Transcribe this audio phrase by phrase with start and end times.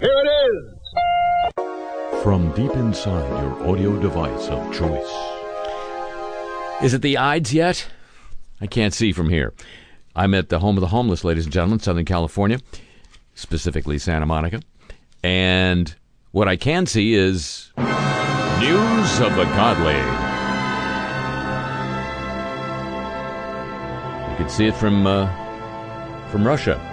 [0.00, 2.22] Here it is!
[2.22, 5.12] From deep inside your audio device of choice.
[6.82, 7.86] Is it the Ides yet?
[8.62, 9.52] I can't see from here.
[10.16, 12.60] I'm at the home of the homeless, ladies and gentlemen, Southern California,
[13.34, 14.62] specifically Santa Monica.
[15.22, 15.94] And
[16.30, 19.96] what I can see is news of the godly.
[24.30, 25.26] You can see it from uh,
[26.30, 26.89] from Russia.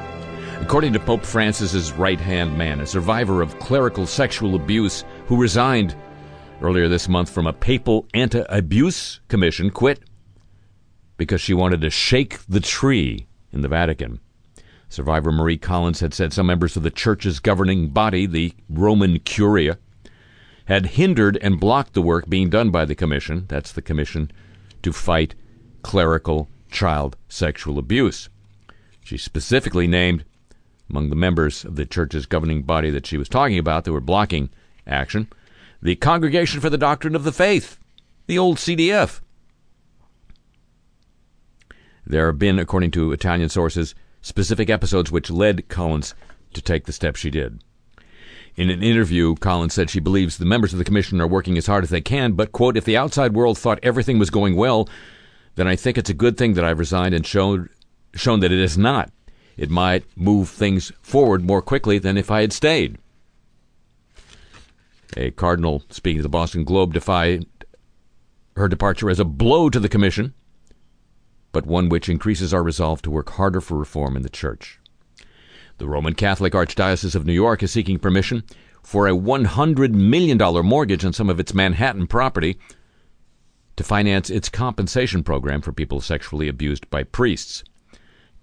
[0.62, 5.96] According to Pope Francis's right-hand man, a survivor of clerical sexual abuse who resigned
[6.62, 10.02] earlier this month from a papal anti-abuse commission, quit
[11.16, 14.20] because she wanted to shake the tree in the Vatican.
[14.90, 19.78] Survivor Marie Collins had said some members of the church's governing body, the Roman Curia,
[20.66, 23.46] had hindered and blocked the work being done by the commission.
[23.48, 24.32] That's the commission
[24.84, 25.34] to fight
[25.82, 28.30] clerical child sexual abuse.
[29.02, 30.26] She specifically named
[30.90, 34.02] among the members of the church's governing body that she was talking about that were
[34.02, 34.50] blocking
[34.86, 35.28] action
[35.82, 37.78] the Congregation for the Doctrine of the Faith,
[38.26, 39.22] the old CDF.
[42.06, 46.16] There have been, according to Italian sources, specific episodes which led Collins
[46.54, 47.62] to take the step she did.
[48.56, 51.68] In an interview, Collins said she believes the members of the commission are working as
[51.68, 54.90] hard as they can, but, quote, if the outside world thought everything was going well,
[55.56, 57.70] then I think it's a good thing that I've resigned and showed,
[58.16, 59.12] shown that it is not.
[59.58, 62.98] It might move things forward more quickly than if I had stayed.
[65.16, 67.48] A cardinal speaking to the Boston Globe defied
[68.56, 70.34] her departure as a blow to the commission,
[71.52, 74.80] but one which increases our resolve to work harder for reform in the church.
[75.80, 78.44] The Roman Catholic Archdiocese of New York is seeking permission
[78.84, 82.58] for a $100 million mortgage on some of its Manhattan property
[83.76, 87.64] to finance its compensation program for people sexually abused by priests.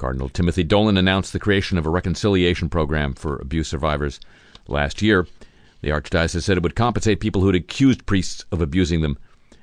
[0.04, 4.20] Cardinal Timothy Dolan announced the creation of a reconciliation program for abuse survivors
[4.68, 5.26] last year.
[5.80, 9.16] The Archdiocese said it would compensate people who had accused priests of abusing them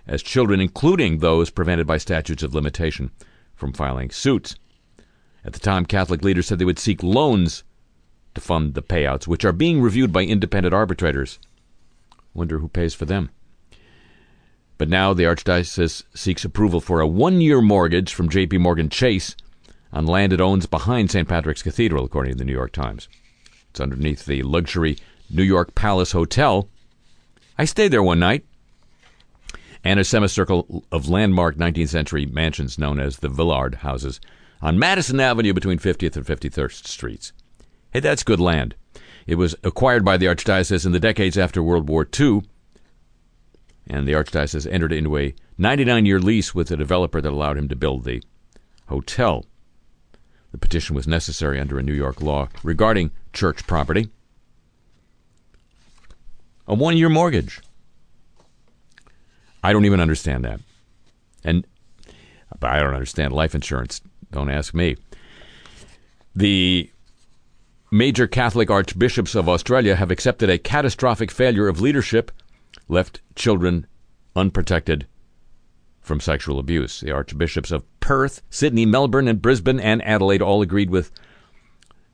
[0.08, 3.12] as children, including those prevented by statutes of limitation
[3.54, 4.56] from filing suits.
[5.46, 7.64] At the time, Catholic leaders said they would seek loans
[8.34, 11.38] to fund the payouts, which are being reviewed by independent arbitrators.
[12.34, 13.30] Wonder who pays for them.
[14.80, 18.58] But now the Archdiocese seeks approval for a one year mortgage from J.P.
[18.58, 19.36] Morgan Chase
[19.94, 21.28] on land it owns behind St.
[21.28, 23.08] Patrick's Cathedral, according to the New York Times.
[23.70, 24.98] It's underneath the luxury
[25.30, 26.68] New York Palace Hotel.
[27.58, 28.46] I stayed there one night,
[29.84, 34.20] and a semicircle of landmark 19th century mansions known as the Villard houses
[34.62, 37.34] on Madison Avenue between 50th and 53rd Streets.
[37.92, 38.76] Hey, that's good land.
[39.28, 42.44] It was acquired by the Archdiocese in the decades after World War II,
[43.88, 47.70] and the Archdiocese entered into a 99 year lease with a developer that allowed him
[47.70, 48.24] to build the
[48.88, 49.46] hotel.
[50.52, 54.10] The petition was necessary under a New York law regarding church property.
[56.68, 57.62] A one year mortgage.
[59.64, 60.60] I don't even understand that.
[61.44, 61.66] And
[62.60, 64.02] but I don't understand life insurance.
[64.32, 64.98] Don't ask me.
[66.36, 66.90] The
[67.92, 72.32] major Catholic archbishops of Australia have accepted a catastrophic failure of leadership,
[72.88, 73.86] left children
[74.36, 75.08] unprotected
[76.02, 77.00] from sexual abuse.
[77.00, 81.12] The archbishops of Perth, Sydney, Melbourne, and Brisbane and Adelaide all agreed with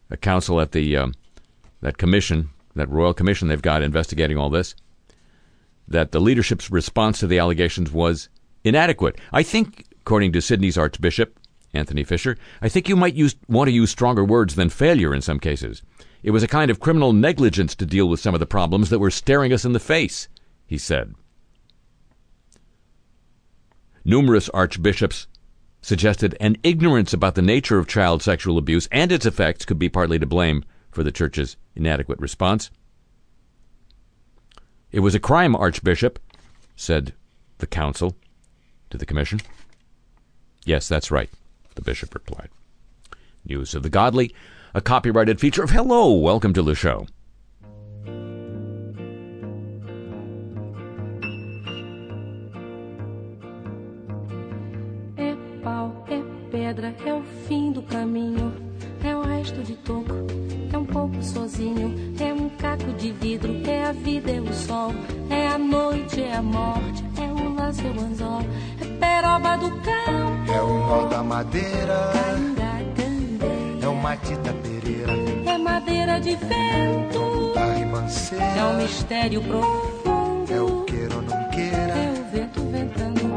[0.09, 1.13] a council at the um,
[1.81, 4.75] that commission, that royal commission they've got investigating all this,
[5.87, 8.29] that the leadership's response to the allegations was
[8.63, 9.19] inadequate.
[9.31, 11.39] I think, according to Sydney's archbishop
[11.73, 15.21] Anthony Fisher, I think you might use, want to use stronger words than failure in
[15.21, 15.81] some cases.
[16.23, 18.99] It was a kind of criminal negligence to deal with some of the problems that
[18.99, 20.27] were staring us in the face,
[20.65, 21.13] he said.
[24.07, 25.27] Numerous archbishops
[25.81, 29.89] suggested an ignorance about the nature of child sexual abuse and its effects could be
[29.89, 32.71] partly to blame for the church's inadequate response.
[34.93, 36.19] It was a crime, Archbishop,
[36.77, 37.15] said
[37.57, 38.15] the council
[38.91, 39.41] to the commission.
[40.63, 41.29] Yes, that's right,
[41.75, 42.47] the bishop replied.
[43.43, 44.33] News of the Godly,
[44.73, 47.07] a copyrighted feature of Hello, welcome to the show.
[56.77, 58.53] Pedra é o fim do caminho,
[59.03, 60.13] é o resto de toco,
[60.71, 64.91] é um pouco sozinho, é um caco de vidro, é a vida, é o sol,
[65.29, 68.41] é a noite, é a morte, é o laço, é o anzol,
[68.79, 72.13] é peroba do campo, é o nó da madeira,
[73.81, 75.13] é o matita pereira,
[75.49, 81.49] é madeira de vento, a ribanceira, é um mistério profundo, é o queira ou não
[81.49, 83.36] queira, é o vento ventando,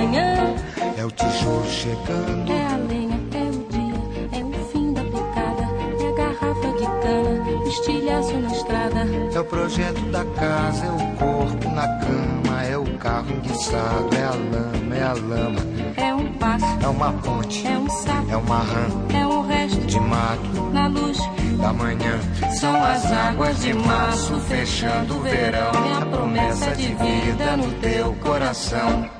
[0.00, 0.54] manhã,
[0.96, 2.50] é o tijolo chegando.
[2.50, 5.68] é a lenha, é o dia, é o fim da picada,
[6.00, 9.00] é a garrafa de cana, estilhaço na estrada.
[9.34, 14.24] É o projeto da casa, é o corpo na cama, é o carro enguiçado, é
[14.24, 15.60] a lama, é a lama,
[15.96, 19.80] É um passo, é uma ponte, é um sapo, é uma rã é um resto
[19.86, 21.18] de mato na luz.
[21.60, 22.18] da manhã.
[22.58, 25.72] São as águas de março fechando o verão.
[25.72, 29.19] É a promessa de vida no teu coração.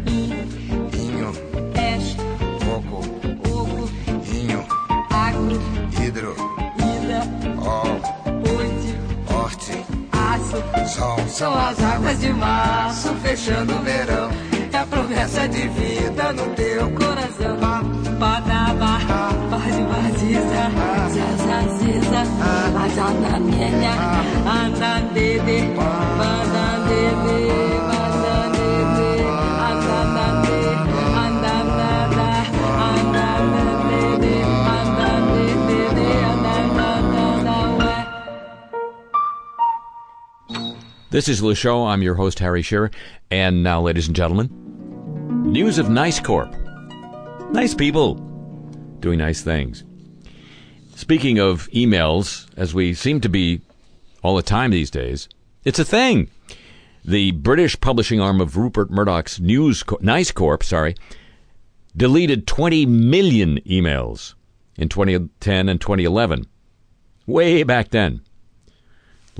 [13.61, 14.29] março fechando o verão.
[14.73, 17.57] É a promessa de vida no teu coração.
[18.19, 18.99] Padaba,
[19.49, 20.63] pode badiza,
[21.09, 22.21] zazaziza,
[22.83, 23.93] azanamenya,
[24.45, 25.73] andandede,
[41.11, 41.87] This is Le Show.
[41.87, 42.89] I'm your host, Harry Shearer.
[43.29, 44.49] And now, ladies and gentlemen,
[45.43, 46.55] news of Nice Corp.
[47.51, 48.15] Nice people
[49.01, 49.83] doing nice things.
[50.95, 53.59] Speaking of emails, as we seem to be
[54.23, 55.27] all the time these days,
[55.65, 56.29] it's a thing.
[57.03, 60.95] The British publishing arm of Rupert Murdoch's News Co- Nice Corp, sorry,
[61.93, 64.35] deleted 20 million emails
[64.77, 66.47] in 2010 and 2011.
[67.27, 68.21] Way back then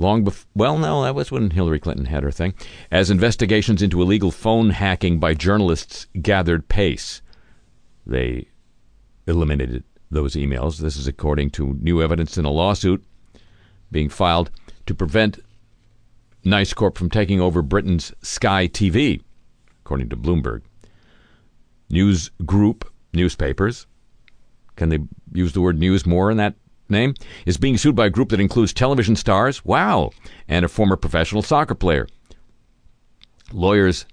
[0.02, 2.52] long before, well, no, that was when Hillary Clinton had her thing,
[2.90, 7.22] as investigations into illegal phone hacking by journalists gathered pace.
[8.06, 8.48] They
[9.26, 10.78] eliminated those emails.
[10.78, 13.02] This is according to new evidence in a lawsuit
[13.90, 14.50] being filed
[14.86, 15.38] to prevent
[16.44, 19.22] Nice Corp from taking over Britain's Sky TV,
[19.84, 20.62] according to Bloomberg.
[21.88, 23.86] News group newspapers.
[24.76, 24.98] Can they
[25.32, 26.54] use the word news more in that
[26.92, 27.14] name?
[27.44, 30.12] Is being sued by a group that includes television stars, wow,
[30.46, 32.06] and a former professional soccer player.
[33.52, 34.06] Lawyers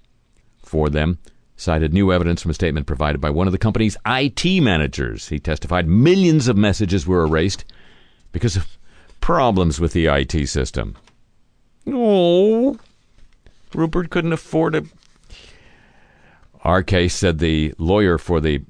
[0.64, 1.18] for them
[1.56, 5.28] cited new evidence from a statement provided by one of the company's IT managers.
[5.28, 7.64] He testified millions of messages were erased
[8.32, 8.78] because of
[9.20, 10.96] problems with the IT system.
[11.86, 12.78] Oh,
[13.74, 14.84] Rupert couldn't afford it.
[16.62, 18.62] Our case said the lawyer for the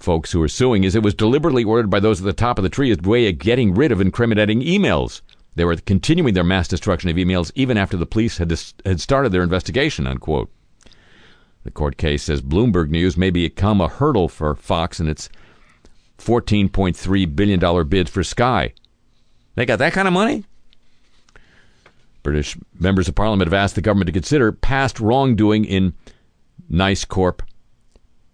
[0.00, 2.62] folks who are suing is it was deliberately ordered by those at the top of
[2.62, 5.20] the tree as a way of getting rid of incriminating emails.
[5.54, 9.00] They were continuing their mass destruction of emails even after the police had, dis- had
[9.00, 10.50] started their investigation, unquote.
[11.64, 15.28] The court case says Bloomberg News may become a hurdle for Fox in its
[16.18, 18.72] $14.3 billion bid for Sky.
[19.54, 20.44] They got that kind of money?
[22.22, 25.94] British members of parliament have asked the government to consider past wrongdoing in
[26.68, 27.42] Nice Corp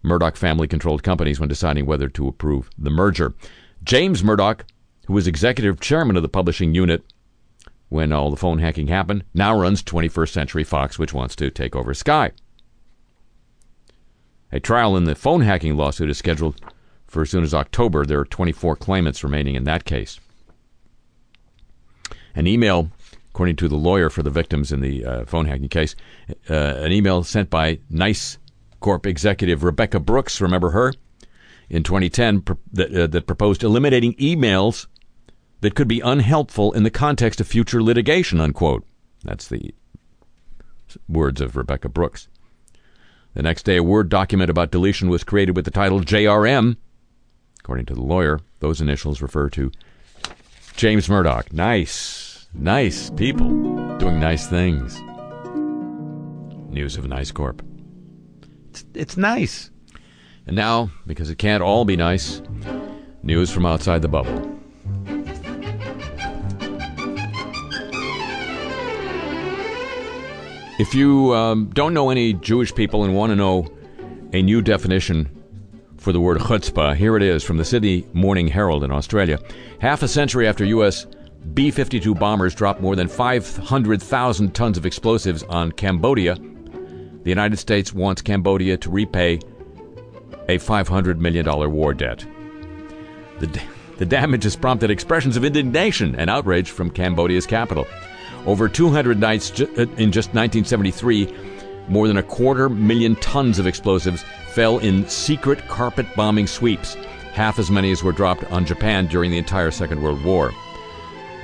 [0.07, 3.35] Murdoch family controlled companies when deciding whether to approve the merger.
[3.83, 4.65] James Murdoch,
[5.07, 7.05] who was executive chairman of the publishing unit
[7.89, 11.77] when all the phone hacking happened, now runs 21st Century Fox, which wants to take
[11.77, 12.33] over Sky.
[14.53, 16.61] A trial in the phone hacking lawsuit is scheduled
[17.07, 18.05] for as soon as October.
[18.05, 20.21] There are 24 claimants remaining in that case.
[22.35, 22.91] An email,
[23.31, 25.97] according to the lawyer for the victims in the uh, phone hacking case,
[26.49, 28.39] uh, an email sent by Nice
[28.81, 30.93] Corp executive Rebekah Brooks, remember her,
[31.69, 34.87] in 2010, pr- that, uh, that proposed eliminating emails
[35.61, 38.85] that could be unhelpful in the context of future litigation, unquote.
[39.25, 39.75] That's the
[41.09, 42.29] words of Rebekah Brooks.
[43.35, 46.77] The next day, a Word document about deletion was created with the title JRM.
[47.61, 49.73] According to the lawyer, those initials refer to
[50.77, 51.53] James Murdoch.
[51.53, 53.49] Nice, nice people
[53.99, 54.99] doing nice things.
[56.71, 57.63] News of Nice Corp.
[58.77, 59.71] It's, it's nice.
[60.47, 62.43] And now, because it can't all be nice,
[63.23, 64.53] news from outside the bubble.
[70.79, 73.67] If you um, don't know any Jewish people and want to know
[74.35, 75.31] a new definition
[75.97, 79.39] for the word chutzpah, here it is from the Sydney Morning Herald in Australia.
[79.81, 81.07] Half a century after U.S.
[81.55, 86.37] B 52 bombers dropped more than 500,000 tons of explosives on Cambodia,
[87.27, 89.41] the United States wants Cambodia to repay
[90.49, 92.25] a $500 million war debt.
[93.41, 93.61] The,
[93.99, 97.85] the damage has prompted expressions of indignation and outrage from Cambodia's capital.
[98.47, 101.35] Over 200 nights ju- uh, in just 1973,
[101.89, 106.95] more than a quarter million tons of explosives fell in secret carpet bombing sweeps,
[107.35, 110.53] half as many as were dropped on Japan during the entire Second World War.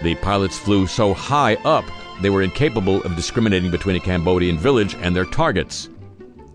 [0.04, 1.84] The pilots flew so high up
[2.20, 5.88] they were incapable of discriminating between a Cambodian village and their targets,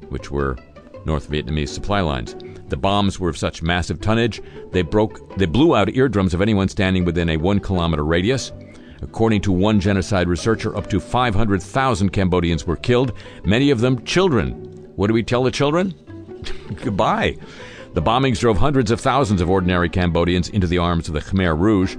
[0.09, 0.57] which were
[1.05, 2.35] North Vietnamese supply lines.
[2.67, 6.67] The bombs were of such massive tonnage they broke they blew out eardrums of anyone
[6.67, 8.51] standing within a 1 kilometer radius.
[9.01, 13.13] According to one genocide researcher, up to 500,000 Cambodians were killed,
[13.45, 14.51] many of them children.
[14.95, 15.93] What do we tell the children?
[16.83, 17.37] Goodbye.
[17.93, 21.57] The bombings drove hundreds of thousands of ordinary Cambodians into the arms of the Khmer
[21.57, 21.95] Rouge.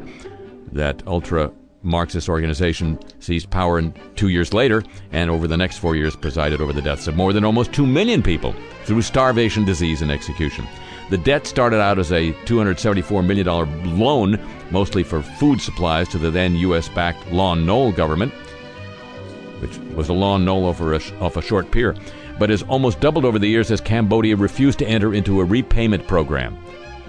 [0.72, 4.82] That ultra Marxist organization seized power in two years later,
[5.12, 7.86] and over the next four years presided over the deaths of more than almost two
[7.86, 8.54] million people
[8.84, 10.66] through starvation, disease, and execution.
[11.10, 14.38] The debt started out as a $274 million loan,
[14.70, 16.88] mostly for food supplies, to the then U.S.
[16.88, 18.32] backed Lon Nol government,
[19.60, 21.94] which was a Lon Nol off a, off a short pier,
[22.38, 26.06] but has almost doubled over the years as Cambodia refused to enter into a repayment
[26.06, 26.58] program.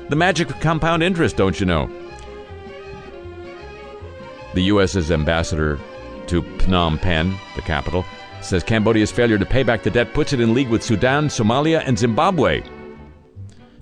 [0.07, 1.89] The magic of compound interest, don't you know?
[4.53, 5.79] The U.S.'s ambassador
[6.27, 8.05] to Phnom Penh, the capital,
[8.41, 11.83] says Cambodia's failure to pay back the debt puts it in league with Sudan, Somalia,
[11.85, 12.63] and Zimbabwe.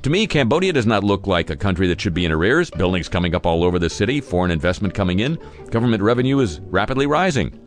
[0.04, 2.70] To me, Cambodia does not look like a country that should be in arrears.
[2.70, 5.38] Buildings coming up all over the city, foreign investment coming in,
[5.70, 7.60] government revenue is rapidly rising.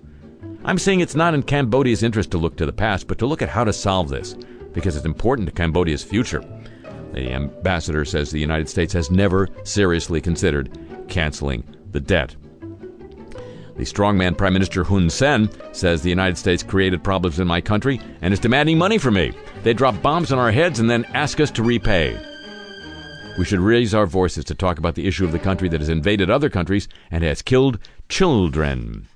[0.64, 3.42] I'm saying it's not in Cambodia's interest to look to the past, but to look
[3.42, 4.34] at how to solve this,
[4.72, 6.42] because it's important to Cambodia's future.
[7.12, 10.78] The ambassador says the United States has never seriously considered
[11.08, 12.36] canceling the debt.
[13.76, 18.00] The strongman Prime Minister Hun Sen says the United States created problems in my country
[18.20, 19.32] and is demanding money from me.
[19.62, 22.18] They drop bombs on our heads and then ask us to repay.
[23.38, 25.88] We should raise our voices to talk about the issue of the country that has
[25.88, 29.08] invaded other countries and has killed children.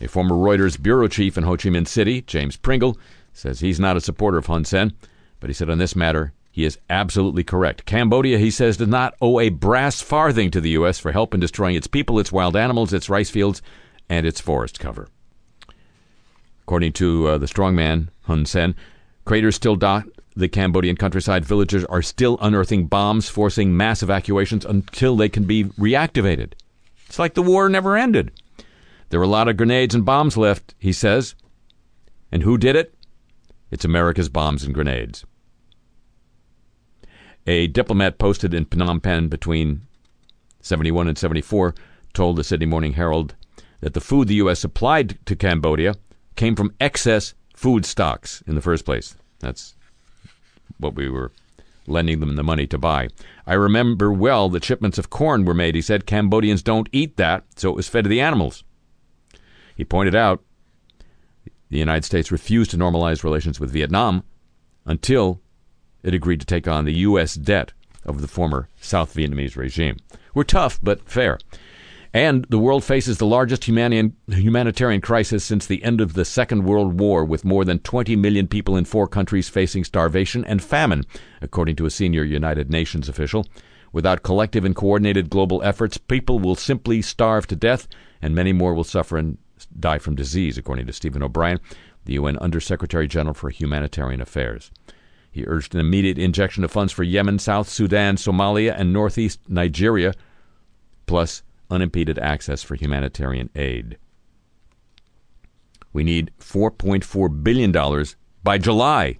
[0.00, 2.96] A former Reuters bureau chief in Ho Chi Minh City, James Pringle,
[3.34, 4.94] says he's not a supporter of Hun Sen,
[5.40, 7.84] but he said on this matter he is absolutely correct.
[7.86, 10.98] Cambodia, he says, does not owe a brass farthing to the U.S.
[10.98, 13.62] for help in destroying its people, its wild animals, its rice fields,
[14.08, 15.08] and its forest cover.
[16.62, 18.74] According to uh, the strongman Hun Sen,
[19.24, 20.04] craters still dot
[20.36, 21.44] the Cambodian countryside.
[21.44, 26.52] Villagers are still unearthing bombs, forcing mass evacuations until they can be reactivated.
[27.06, 28.30] It's like the war never ended.
[29.10, 31.34] There are a lot of grenades and bombs left, he says.
[32.30, 32.94] And who did it?
[33.70, 35.24] It's America's bombs and grenades.
[37.50, 39.80] A diplomat posted in Phnom Penh between
[40.60, 41.74] 71 and 74
[42.14, 43.34] told the Sydney Morning Herald
[43.80, 44.60] that the food the U.S.
[44.60, 45.96] supplied to Cambodia
[46.36, 49.16] came from excess food stocks in the first place.
[49.40, 49.74] That's
[50.78, 51.32] what we were
[51.88, 53.08] lending them the money to buy.
[53.48, 55.74] I remember well that shipments of corn were made.
[55.74, 58.62] He said Cambodians don't eat that, so it was fed to the animals.
[59.74, 60.44] He pointed out
[61.68, 64.22] the United States refused to normalize relations with Vietnam
[64.86, 65.40] until
[66.02, 67.34] it agreed to take on the U.S.
[67.34, 67.72] debt
[68.04, 69.98] of the former South Vietnamese regime.
[70.34, 71.38] We're tough, but fair.
[72.12, 76.98] And the world faces the largest humanitarian crisis since the end of the Second World
[76.98, 81.04] War, with more than 20 million people in four countries facing starvation and famine,
[81.40, 83.46] according to a senior United Nations official.
[83.92, 87.86] Without collective and coordinated global efforts, people will simply starve to death,
[88.20, 89.38] and many more will suffer and
[89.78, 91.60] die from disease, according to Stephen O'Brien,
[92.06, 94.72] the UN Undersecretary General for Humanitarian Affairs.
[95.30, 100.12] He urged an immediate injection of funds for Yemen, South Sudan, Somalia, and northeast Nigeria,
[101.06, 103.96] plus unimpeded access for humanitarian aid.
[105.92, 108.04] We need $4.4 billion
[108.42, 109.16] by July.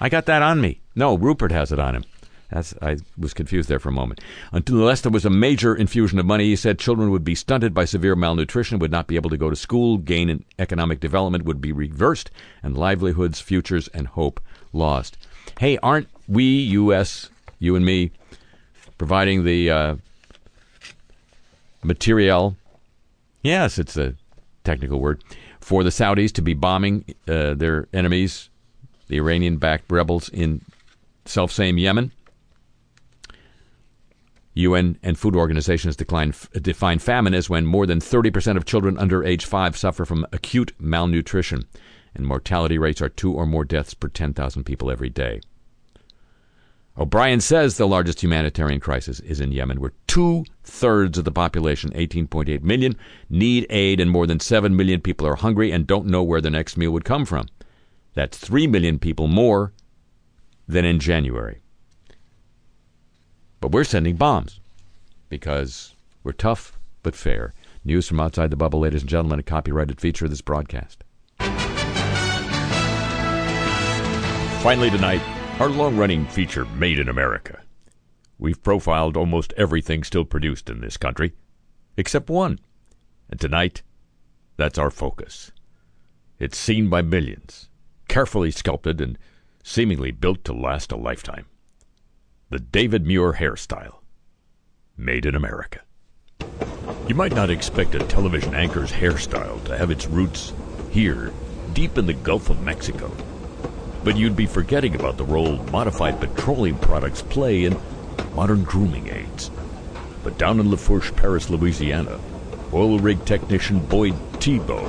[0.00, 0.80] I got that on me.
[0.94, 2.04] No, Rupert has it on him.
[2.50, 4.20] That's, I was confused there for a moment.
[4.52, 7.84] Unless there was a major infusion of money, he said children would be stunted by
[7.84, 11.60] severe malnutrition, would not be able to go to school, gain in economic development would
[11.60, 12.30] be reversed,
[12.62, 14.40] and livelihoods, futures, and hope
[14.76, 15.16] lost.
[15.58, 18.10] Hey, aren't we, U.S., you and me,
[18.98, 19.96] providing the uh,
[21.82, 22.56] materiel?
[23.42, 24.14] Yes, it's a
[24.64, 25.22] technical word
[25.66, 28.50] for the Saudis to be bombing uh, their enemies,
[29.08, 30.60] the Iranian backed rebels in
[31.24, 32.12] self same Yemen.
[34.54, 39.24] UN and food organizations decline, define famine as when more than 30% of children under
[39.24, 41.66] age 5 suffer from acute malnutrition,
[42.18, 45.40] and mortality rates are two or more deaths per 10,000 people every day.
[46.98, 51.90] O'Brien says the largest humanitarian crisis is in Yemen, where two thirds of the population,
[51.90, 52.96] 18.8 million,
[53.28, 56.50] need aid, and more than 7 million people are hungry and don't know where the
[56.50, 57.48] next meal would come from.
[58.14, 59.74] That's 3 million people more
[60.66, 61.60] than in January.
[63.60, 64.60] But we're sending bombs
[65.28, 65.94] because
[66.24, 67.52] we're tough but fair.
[67.84, 71.04] News from outside the bubble, ladies and gentlemen, a copyrighted feature of this broadcast.
[74.62, 75.20] Finally, tonight,
[75.60, 77.62] our long running feature, Made in America.
[78.38, 81.32] We've profiled almost everything still produced in this country,
[81.96, 82.58] except one.
[83.30, 83.82] And tonight,
[84.56, 85.52] that's our focus.
[86.38, 87.68] It's seen by millions,
[88.08, 89.16] carefully sculpted and
[89.62, 91.46] seemingly built to last a lifetime.
[92.50, 94.00] The David Muir hairstyle.
[94.96, 95.80] Made in America.
[97.06, 100.52] You might not expect a television anchor's hairstyle to have its roots
[100.90, 101.32] here,
[101.72, 103.10] deep in the Gulf of Mexico.
[104.06, 107.76] But you'd be forgetting about the role modified petroleum products play in
[108.36, 109.50] modern grooming aids.
[110.22, 112.20] But down in Lafourche, Parish, Louisiana,
[112.72, 114.88] oil rig technician Boyd Thibault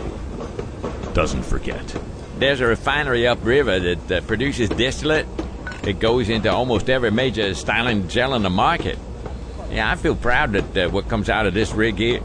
[1.16, 2.00] doesn't forget.
[2.38, 5.26] There's a refinery upriver that uh, produces distillate.
[5.82, 9.00] It goes into almost every major styling gel in the market.
[9.72, 12.22] Yeah, I feel proud that uh, what comes out of this rig here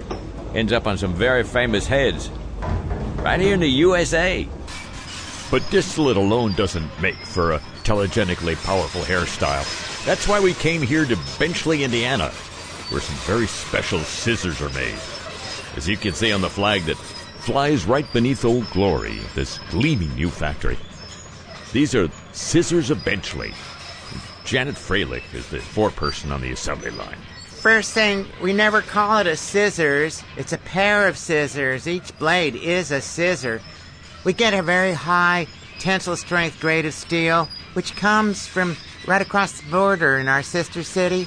[0.55, 2.29] ends up on some very famous heads.
[3.17, 4.47] Right here in the USA.
[5.53, 9.67] But distillate alone doesn't make for a telegenically powerful hairstyle.
[10.07, 12.31] That's why we came here to Benchley, Indiana,
[12.89, 14.99] where some very special scissors are made.
[15.77, 20.15] As you can see on the flag that flies right beneath Old Glory, this gleaming
[20.15, 20.79] new factory.
[21.75, 23.53] These are Scissors of Benchley.
[24.47, 27.19] Janet Freilich is the foreperson on the assembly line.
[27.45, 30.25] First thing, we never call it a scissors.
[30.39, 31.87] It's a pair of scissors.
[31.87, 33.61] Each blade is a scissor.
[34.25, 39.61] We get a very high tensile strength grade of steel, which comes from right across
[39.61, 41.27] the border in our sister city,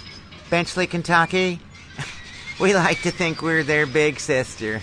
[0.49, 1.59] Benchley, Kentucky.
[2.59, 4.81] we like to think we're their big sister.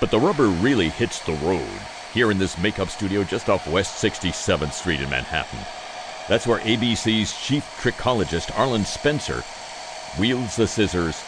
[0.00, 1.80] But the rubber really hits the road
[2.14, 5.58] here in this makeup studio just off West 67th Street in Manhattan.
[6.28, 9.42] That's where ABC's chief trichologist, Arlen Spencer,
[10.18, 11.24] wields the scissors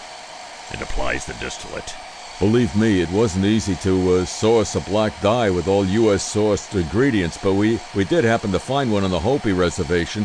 [0.72, 1.94] and applies the distillate.
[2.40, 6.22] Believe me, it wasn't easy to uh, source a black dye with all U.S.
[6.22, 10.24] sourced ingredients, but we, we did happen to find one on the Hopi Reservation.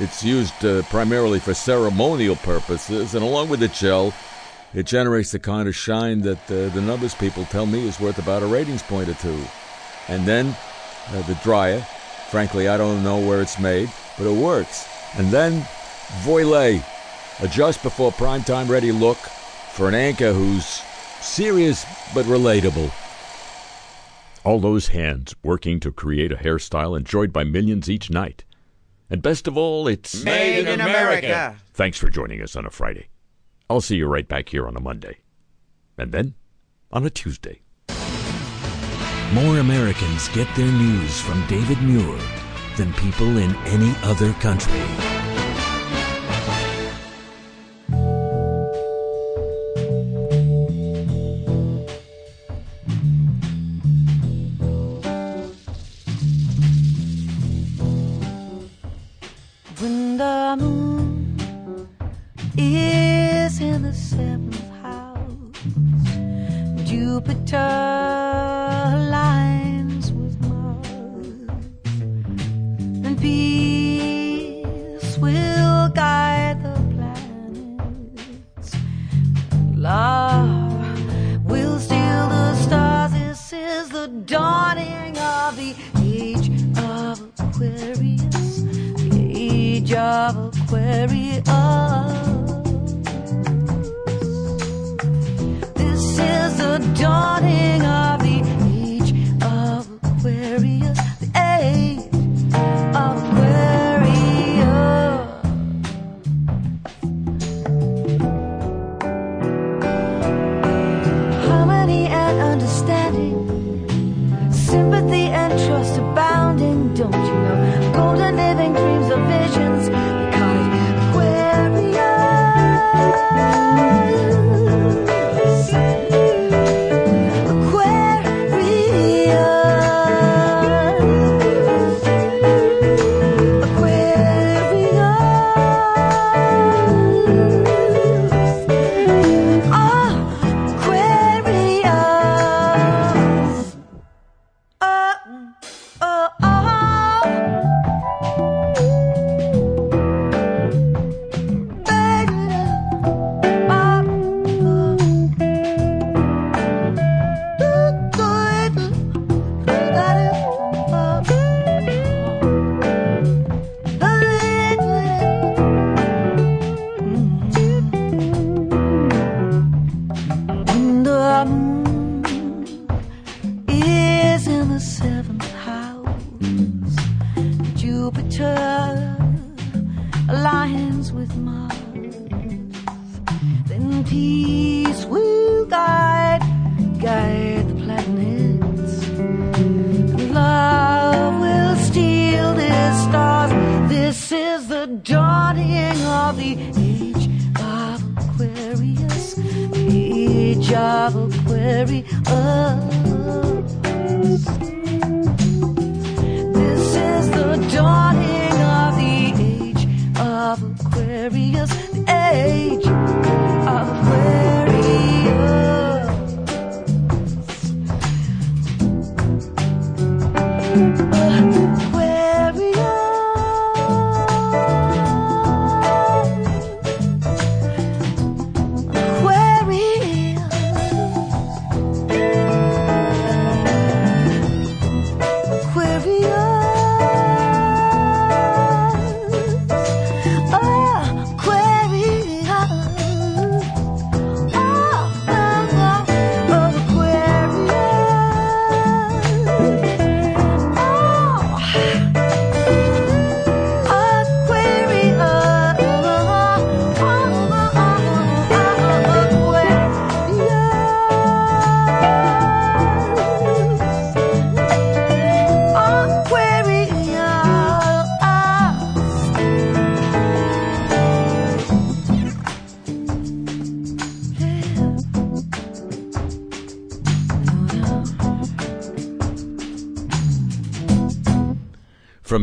[0.00, 4.12] It's used uh, primarily for ceremonial purposes, and along with the gel,
[4.74, 8.18] it generates the kind of shine that uh, the numbers people tell me is worth
[8.18, 9.46] about a ratings point or two.
[10.08, 10.56] And then
[11.14, 11.78] uh, the dryer,
[12.28, 14.88] frankly, I don't know where it's made, but it works.
[15.16, 15.62] And then
[16.24, 16.82] Voilà,
[17.40, 20.82] a just before primetime ready look for an anchor who's
[21.22, 22.92] serious but relatable.
[24.44, 28.44] All those hands working to create a hairstyle enjoyed by millions each night.
[29.08, 31.56] And best of all, it's Made in America.
[31.74, 33.08] Thanks for joining us on a Friday.
[33.70, 35.18] I'll see you right back here on a Monday.
[35.96, 36.34] And then
[36.90, 37.60] on a Tuesday.
[39.32, 42.18] More Americans get their news from David Muir
[42.76, 45.11] than people in any other country.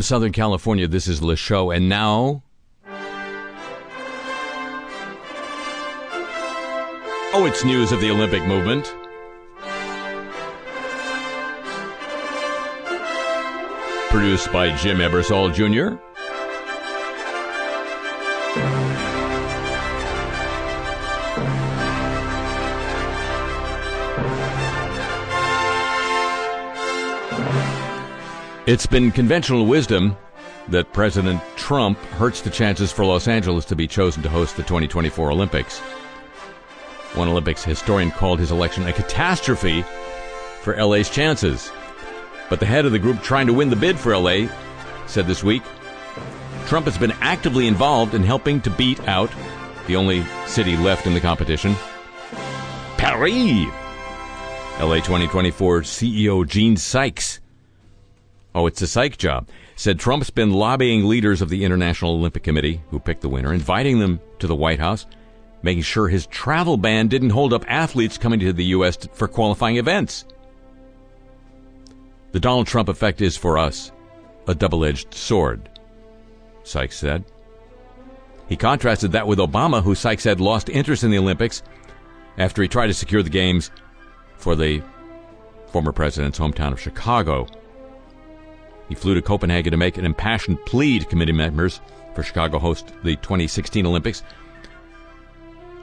[0.10, 1.70] Southern California, this is Le Show.
[1.70, 2.42] And now.
[7.32, 8.92] Oh, it's news of the Olympic movement.
[14.10, 16.02] Produced by Jim Ebersol Jr.
[28.70, 30.16] It's been conventional wisdom
[30.68, 34.62] that President Trump hurts the chances for Los Angeles to be chosen to host the
[34.62, 35.80] 2024 Olympics.
[37.16, 39.84] One Olympics historian called his election a catastrophe
[40.62, 41.72] for LA's chances.
[42.48, 44.48] But the head of the group trying to win the bid for LA
[45.08, 45.64] said this week
[46.68, 49.32] Trump has been actively involved in helping to beat out
[49.88, 51.74] the only city left in the competition,
[52.98, 53.66] Paris.
[54.80, 57.40] LA 2024 CEO Gene Sykes
[58.56, 59.48] Oh, it's a psych job.
[59.76, 64.00] Said Trump's been lobbying leaders of the International Olympic Committee, who picked the winner, inviting
[64.00, 65.06] them to the White House,
[65.62, 68.98] making sure his travel ban didn't hold up athletes coming to the U.S.
[69.14, 70.26] for qualifying events.
[72.32, 73.92] The Donald Trump effect is for us
[74.48, 75.70] a double edged sword,
[76.64, 77.24] Sykes said.
[78.48, 81.62] He contrasted that with Obama, who Sykes said lost interest in the Olympics
[82.38, 83.70] after he tried to secure the Games
[84.38, 84.82] for the
[85.68, 87.48] former president's hometown of Chicago.
[88.90, 91.80] He flew to Copenhagen to make an impassioned plea to committee members
[92.16, 94.24] for Chicago host the 2016 Olympics,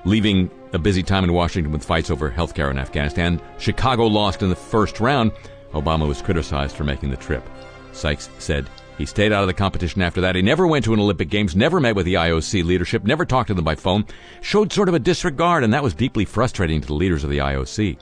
[0.04, 3.40] leaving a busy time in Washington with fights over health care in Afghanistan.
[3.58, 5.32] Chicago lost in the first round.
[5.72, 7.48] Obama was criticized for making the trip.
[7.92, 10.34] Sykes said he stayed out of the competition after that.
[10.34, 13.48] He never went to an Olympic Games, never met with the IOC leadership, never talked
[13.48, 14.04] to them by phone,
[14.40, 17.38] showed sort of a disregard, and that was deeply frustrating to the leaders of the
[17.38, 17.98] IOC.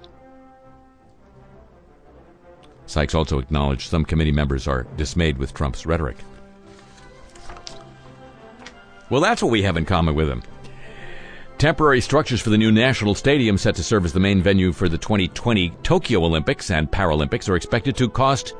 [2.86, 6.16] Sykes also acknowledged some committee members are dismayed with Trump's rhetoric.
[9.10, 10.42] Well, that's what we have in common with him.
[11.58, 14.88] Temporary structures for the new national stadium set to serve as the main venue for
[14.88, 18.54] the 2020 Tokyo Olympics and Paralympics are expected to cost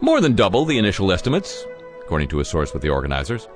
[0.00, 1.64] more than double the initial estimates,
[2.02, 3.48] according to a source with the organizers.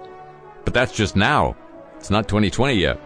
[0.65, 1.57] But that's just now.
[1.97, 3.01] It's not 2020 yet.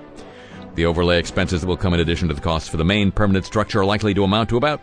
[0.75, 3.45] The overlay expenses that will come in addition to the costs for the main permanent
[3.45, 4.81] structure are likely to amount to about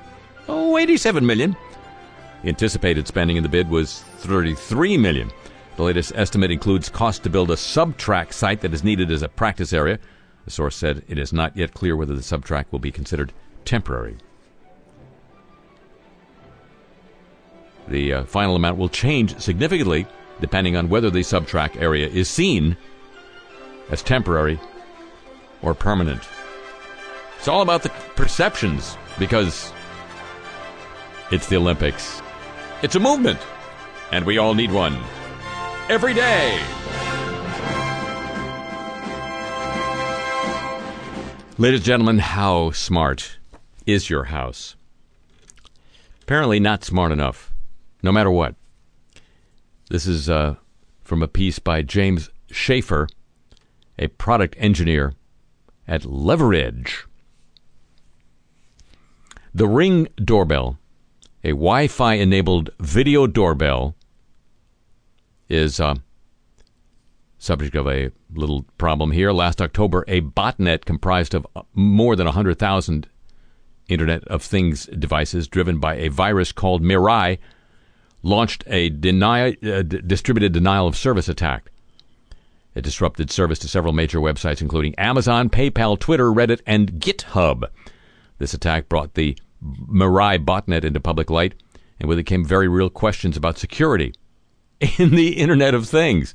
[0.49, 1.55] oh, 87 million.
[2.43, 5.31] The anticipated spending in the bid was 33 million.
[5.77, 9.29] The latest estimate includes cost to build a sub-track site that is needed as a
[9.29, 9.99] practice area.
[10.45, 13.31] The source said it is not yet clear whether the sub-track will be considered
[13.65, 14.17] temporary.
[17.87, 20.05] The uh, final amount will change significantly
[20.39, 22.77] depending on whether the subtrack area is seen
[23.89, 24.59] as temporary
[25.61, 26.21] or permanent.
[27.37, 29.71] It's all about the perceptions because
[31.31, 32.21] it's the Olympics.
[32.81, 33.39] It's a movement,
[34.11, 34.97] and we all need one
[35.87, 36.59] every day.
[41.59, 43.37] Ladies and gentlemen, how smart
[43.85, 44.75] is your house?
[46.23, 47.51] Apparently, not smart enough,
[48.01, 48.55] no matter what.
[49.89, 50.55] This is uh,
[51.03, 53.07] from a piece by James Schaefer,
[53.99, 55.13] a product engineer
[55.87, 57.05] at Leverage.
[59.53, 60.78] The Ring doorbell,
[61.43, 63.95] a Wi Fi enabled video doorbell,
[65.47, 65.95] is uh,
[67.37, 69.31] subject of a little problem here.
[69.31, 73.07] Last October, a botnet comprised of more than 100,000
[73.87, 77.39] Internet of Things devices driven by a virus called Mirai
[78.21, 81.71] launched a deny, uh, distributed denial of service attack.
[82.75, 87.63] It disrupted service to several major websites, including Amazon, PayPal, Twitter, Reddit, and GitHub.
[88.37, 91.53] This attack brought the Mirai botnet into public light,
[91.99, 94.13] and with it came very real questions about security
[94.97, 96.33] in the Internet of Things.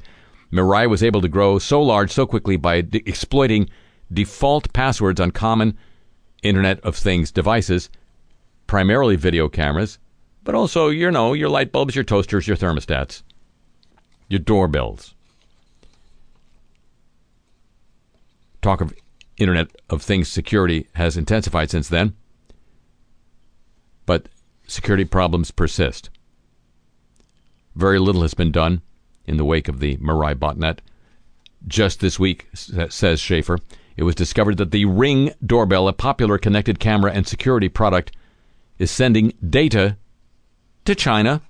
[0.52, 3.68] Mirai was able to grow so large so quickly by d- exploiting
[4.12, 5.76] default passwords on common
[6.42, 7.88] Internet of Things devices,
[8.66, 9.98] primarily video cameras,
[10.44, 13.22] but also, you know, your light bulbs, your toasters, your thermostats,
[14.28, 15.14] your doorbells.
[18.60, 18.94] Talk of
[19.38, 22.14] Internet of Things security has intensified since then,
[24.06, 24.28] but
[24.66, 26.10] security problems persist.
[27.74, 28.82] Very little has been done
[29.26, 30.78] in the wake of the Mirai botnet.
[31.66, 33.58] Just this week, says Schaefer,
[33.96, 38.12] it was discovered that the Ring doorbell, a popular connected camera and security product,
[38.78, 39.96] is sending data
[40.84, 41.40] to China.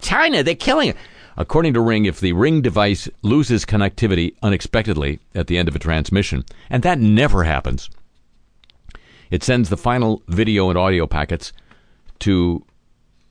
[0.00, 0.96] China, they're killing it.
[1.36, 5.78] According to Ring, if the Ring device loses connectivity unexpectedly at the end of a
[5.78, 7.88] transmission, and that never happens,
[9.30, 11.52] it sends the final video and audio packets
[12.20, 12.64] to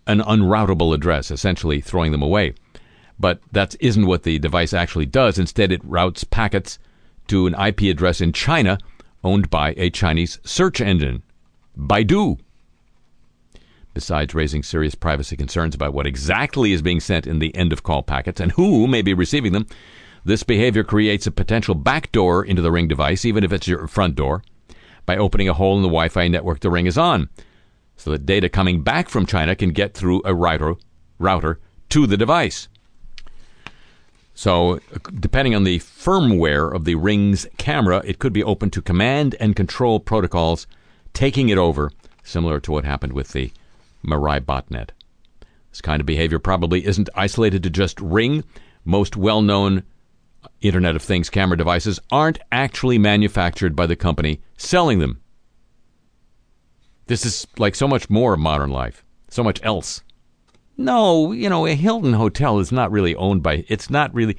[0.05, 2.53] an unroutable address, essentially throwing them away.
[3.19, 5.37] But that isn't what the device actually does.
[5.39, 6.79] Instead, it routes packets
[7.27, 8.77] to an IP address in China
[9.23, 11.23] owned by a Chinese search engine,
[11.77, 12.39] Baidu.
[13.93, 17.83] Besides raising serious privacy concerns about what exactly is being sent in the end of
[17.83, 19.65] call packets and who may be receiving them,
[20.23, 24.15] this behavior creates a potential backdoor into the Ring device, even if it's your front
[24.15, 24.43] door,
[25.05, 27.29] by opening a hole in the Wi Fi network the Ring is on,
[27.97, 30.75] so that data coming back from China can get through a router,
[31.19, 32.69] router to the device.
[34.33, 38.83] So, uh, depending on the firmware of the Ring's camera, it could be open to
[38.83, 40.67] command and control protocols
[41.13, 41.91] taking it over,
[42.23, 43.51] similar to what happened with the
[44.05, 44.89] Mirai botnet.
[45.71, 48.43] This kind of behavior probably isn't isolated to just Ring.
[48.85, 49.79] Most well known
[50.43, 55.19] uh, Internet of Things camera devices aren't actually manufactured by the company selling them.
[57.07, 60.01] This is like so much more of modern life, so much else.
[60.77, 64.37] No, you know, a Hilton hotel is not really owned by, it's not really.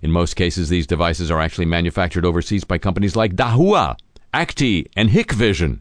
[0.00, 3.96] In most cases, these devices are actually manufactured overseas by companies like Dahua,
[4.32, 5.80] Acti, and Hikvision.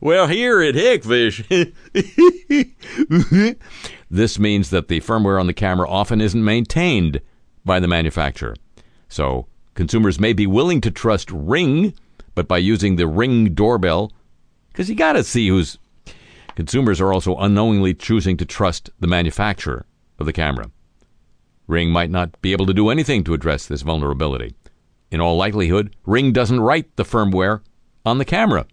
[0.00, 1.72] Well, here at Hikvision,
[4.10, 7.20] this means that the firmware on the camera often isn't maintained
[7.64, 8.56] by the manufacturer.
[9.08, 11.94] So, consumers may be willing to trust Ring,
[12.34, 14.10] but by using the Ring doorbell,
[14.72, 15.78] because you got to see who's
[16.54, 19.86] Consumers are also unknowingly choosing to trust the manufacturer
[20.18, 20.70] of the camera.
[21.66, 24.54] Ring might not be able to do anything to address this vulnerability.
[25.10, 27.60] In all likelihood, Ring doesn't write the firmware
[28.04, 28.66] on the camera.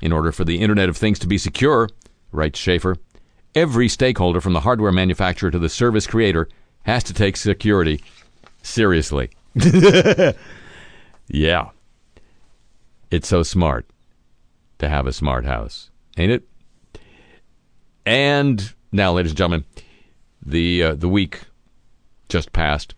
[0.00, 1.88] In order for the Internet of Things to be secure,
[2.32, 2.96] writes Schaefer,
[3.54, 6.48] every stakeholder from the hardware manufacturer to the service creator
[6.82, 8.02] has to take security
[8.62, 9.30] seriously.
[11.28, 11.70] yeah.
[13.10, 13.86] It's so smart
[14.78, 16.48] to have a smart house, ain't it?
[18.04, 19.64] And now, ladies and gentlemen,
[20.44, 21.40] the uh, the week
[22.28, 22.94] just passed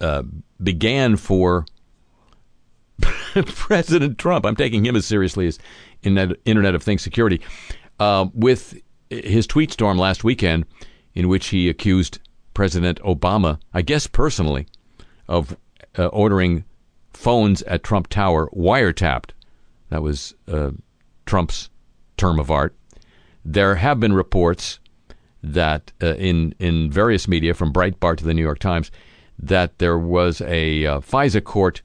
[0.00, 0.22] uh,
[0.62, 1.66] began for
[3.46, 4.46] President Trump.
[4.46, 5.58] I'm taking him as seriously as
[6.02, 7.40] Internet, Internet of Things security
[8.00, 10.64] uh, with his tweet storm last weekend,
[11.14, 12.18] in which he accused
[12.54, 14.66] President Obama, I guess personally,
[15.28, 15.56] of
[15.98, 16.64] uh, ordering
[17.16, 19.30] phones at Trump Tower wiretapped.
[19.88, 20.72] That was uh,
[21.24, 21.70] Trump's
[22.16, 22.76] term of art.
[23.44, 24.78] There have been reports
[25.42, 28.90] that uh, in in various media, from Breitbart to the New York Times,
[29.38, 31.82] that there was a uh, FISA court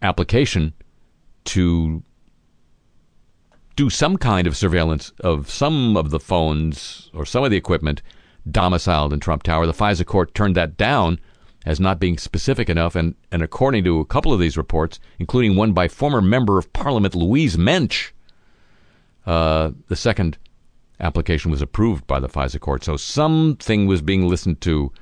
[0.00, 0.72] application
[1.44, 2.02] to
[3.76, 8.02] do some kind of surveillance of some of the phones or some of the equipment
[8.50, 9.66] domiciled in Trump Tower.
[9.66, 11.18] The FISA court turned that down
[11.64, 15.56] as not being specific enough, and, and according to a couple of these reports, including
[15.56, 18.12] one by former member of Parliament Louise Mensch,
[19.26, 20.38] uh, the second
[21.00, 22.84] application was approved by the FISA court.
[22.84, 24.92] So something was being listened to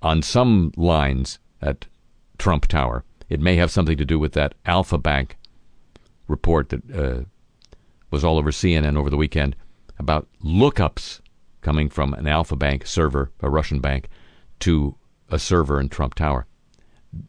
[0.00, 1.86] on some lines at
[2.38, 3.04] Trump Tower.
[3.28, 5.36] It may have something to do with that Alfa Bank
[6.28, 7.24] report that uh,
[8.10, 9.56] was all over CNN over the weekend
[9.98, 11.20] about lookups
[11.60, 14.08] coming from an Alfa Bank server, a Russian bank,
[14.60, 14.94] to
[15.30, 16.46] a server in Trump Tower.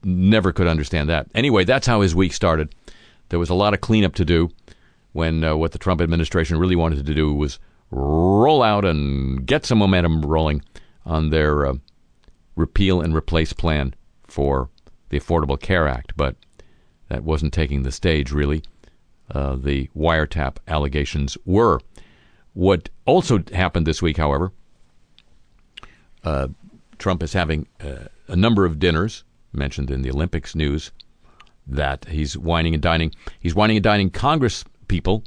[0.04, 1.28] Never could understand that.
[1.34, 2.74] Anyway, that's how his week started.
[3.30, 4.50] There was a lot of cleanup to do
[5.14, 7.60] when uh, what the Trump administration really wanted to do was
[7.92, 10.62] roll out and get some momentum rolling
[11.06, 11.74] on their uh,
[12.56, 13.94] repeal and replace plan
[14.28, 14.70] for
[15.10, 16.14] the Affordable Care Act.
[16.16, 16.36] But
[17.08, 18.64] that wasn't taking the stage, really.
[19.32, 21.80] Uh, the wiretap allegations were.
[22.54, 24.52] What also happened this week, however,
[26.24, 26.48] uh,
[27.00, 30.92] Trump is having uh, a number of dinners mentioned in the Olympics news
[31.66, 33.14] that he's whining and dining.
[33.40, 35.24] He's whining and dining Congress people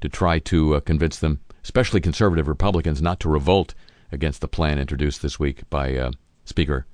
[0.00, 3.74] to try to uh, convince them, especially conservative Republicans, not to revolt
[4.12, 6.10] against the plan introduced this week by uh,
[6.44, 6.86] Speaker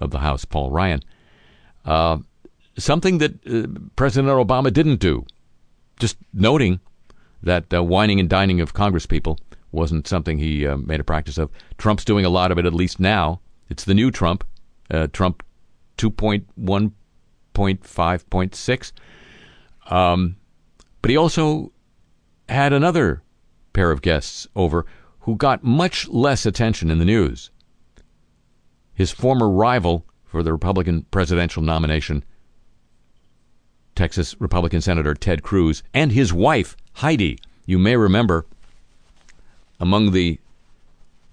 [0.00, 1.02] of the House Paul Ryan.
[1.84, 2.18] Uh,
[2.78, 5.24] something that uh, President Obama didn't do.
[5.98, 6.80] Just noting
[7.42, 9.38] that uh, whining and dining of Congress people
[9.72, 11.50] wasn't something he uh, made a practice of.
[11.78, 13.40] Trump's doing a lot of it, at least now.
[13.68, 14.44] It's the new Trump,
[14.90, 15.42] uh, Trump
[15.98, 18.92] 2.1.5.6.
[19.90, 20.36] Um,
[21.02, 21.72] but he also
[22.48, 23.22] had another
[23.72, 24.86] pair of guests over
[25.20, 27.50] who got much less attention in the news.
[28.94, 32.24] His former rival for the Republican presidential nomination,
[33.94, 37.38] Texas Republican Senator Ted Cruz, and his wife, Heidi.
[37.66, 38.46] You may remember
[39.80, 40.38] among the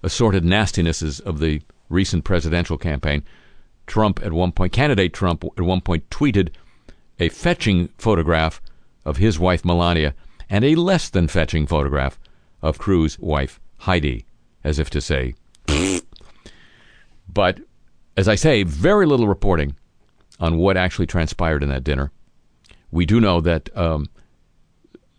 [0.02, 1.62] assorted nastinesses of the
[1.94, 3.24] recent presidential campaign,
[3.86, 6.50] Trump at one point, candidate Trump at one point tweeted
[7.18, 8.60] a fetching photograph
[9.04, 10.14] of his wife Melania
[10.50, 12.18] and a less than fetching photograph
[12.60, 14.26] of Cruz's wife Heidi,
[14.62, 15.34] as if to say,
[17.32, 17.60] but
[18.16, 19.76] as I say, very little reporting
[20.40, 22.10] on what actually transpired in that dinner.
[22.90, 24.08] We do know that, um,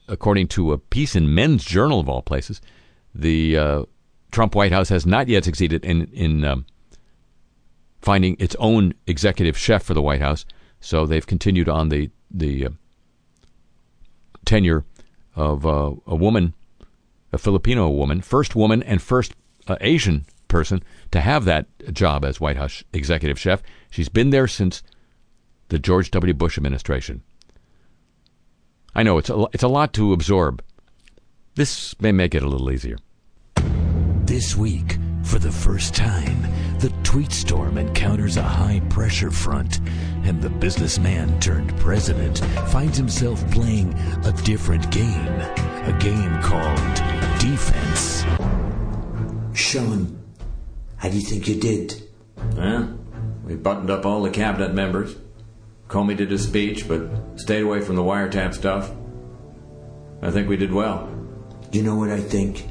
[0.07, 2.61] according to a piece in Men's Journal of all places,
[3.13, 3.83] the uh,
[4.35, 6.65] Trump White House has not yet succeeded in in um,
[8.01, 10.45] finding its own executive chef for the White House.
[10.81, 12.69] So they've continued on the the uh,
[14.43, 14.83] tenure
[15.37, 16.53] of uh, a woman,
[17.31, 19.35] a Filipino woman, first woman and first
[19.69, 23.63] uh, Asian person to have that job as White House executive chef.
[23.89, 24.83] She's been there since
[25.69, 26.33] the George W.
[26.33, 27.23] Bush administration.
[28.93, 30.61] I know it's a, it's a lot to absorb.
[31.55, 32.97] This may make it a little easier.
[34.35, 36.41] This week, for the first time,
[36.79, 39.79] the tweet storm encounters a high pressure front,
[40.25, 43.93] and the businessman turned president finds himself playing
[44.25, 45.39] a different game.
[45.85, 46.75] A game called
[47.39, 48.25] defense.
[49.57, 50.21] Sean,
[50.97, 52.03] how do you think you did?
[52.57, 52.93] Well,
[53.45, 55.15] we buttoned up all the cabinet members.
[55.87, 57.07] Comey did his speech, but
[57.37, 58.91] stayed away from the wiretap stuff.
[60.21, 61.09] I think we did well.
[61.71, 62.65] You know what I think?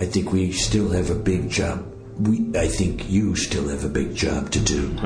[0.00, 1.90] I think we still have a big job.
[2.18, 4.96] We, I think you still have a big job to do.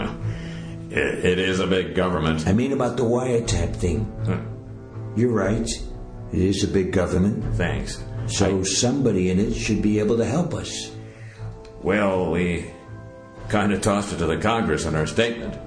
[0.91, 2.47] It, it is a big government.
[2.47, 4.11] I mean about the wiretap thing.
[4.25, 4.41] Huh.
[5.17, 5.69] You're right.
[6.33, 7.57] It is a big government.
[7.57, 8.03] Thanks.
[8.27, 10.93] So somebody in it should be able to help us.
[11.83, 12.71] Well, we
[13.49, 15.59] kind of tossed it to the Congress in our statement.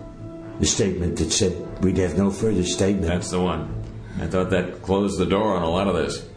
[0.60, 3.08] The statement that said we'd have no further statement.
[3.08, 3.84] That's the one.
[4.20, 6.28] I thought that closed the door on a lot of this.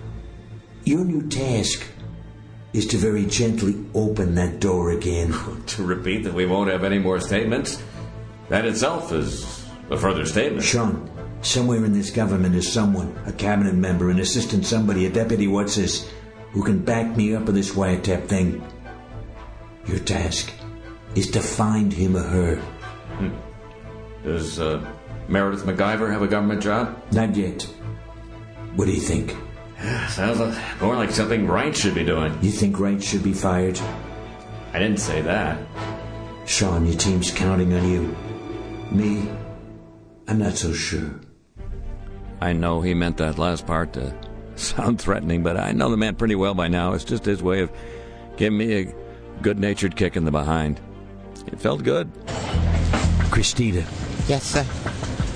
[0.85, 1.83] Your new task
[2.75, 5.33] is to very gently open that door again.
[5.67, 7.83] to repeat that we won't have any more statements?
[8.51, 10.65] That itself is a further statement.
[10.65, 11.09] Sean,
[11.41, 15.77] somewhere in this government is someone, a cabinet member, an assistant somebody, a deputy what's
[15.77, 16.11] this,
[16.51, 18.63] who can back me up with this wiretap thing.
[19.87, 20.53] Your task
[21.15, 22.57] is to find him or her.
[22.57, 23.31] Hmm.
[24.25, 24.85] Does uh,
[25.29, 27.01] Meredith McIver have a government job?
[27.13, 27.63] Not yet.
[28.75, 29.37] What do you think?
[30.09, 32.37] Sounds like, more like something Wright should be doing.
[32.43, 33.79] You think Wright should be fired?
[34.73, 35.59] I didn't say that.
[36.47, 38.17] Sean, your team's counting on you.
[38.91, 39.29] Me,
[40.29, 41.21] I'm not so sure.
[42.41, 44.15] I know he meant that last part to
[44.57, 46.93] sound threatening, but I know the man pretty well by now.
[46.93, 47.71] It's just his way of
[48.37, 48.95] giving me a
[49.43, 50.81] good natured kick in the behind.
[51.47, 52.11] It felt good.
[53.31, 53.85] Christina,
[54.29, 54.65] Yes, sir.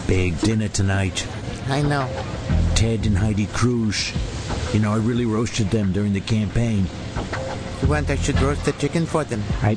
[0.06, 1.26] big dinner tonight.
[1.68, 2.08] I know.
[2.78, 4.12] Ted and Heidi Cruz.
[4.72, 6.86] You know, I really roasted them during the campaign.
[7.82, 9.42] You want I should roast the chicken for them?
[9.62, 9.74] I.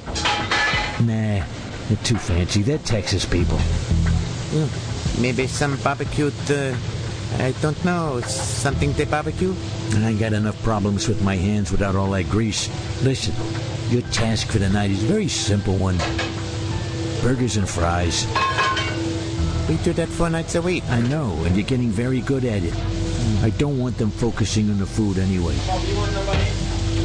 [1.01, 1.43] Nah,
[1.87, 2.61] they're too fancy.
[2.61, 3.57] They're Texas people.
[3.57, 5.19] Hmm.
[5.19, 6.75] Maybe some barbecued, uh,
[7.39, 9.55] I don't know, something they barbecue?
[9.95, 12.69] I got enough problems with my hands without all that grease.
[13.01, 13.33] Listen,
[13.89, 15.97] your task for the night is a very simple one.
[17.23, 18.27] Burgers and fries.
[19.69, 20.83] We do that four nights a week.
[20.89, 22.75] I know, and you're getting very good at it.
[23.43, 25.55] I don't want them focusing on the food anyway.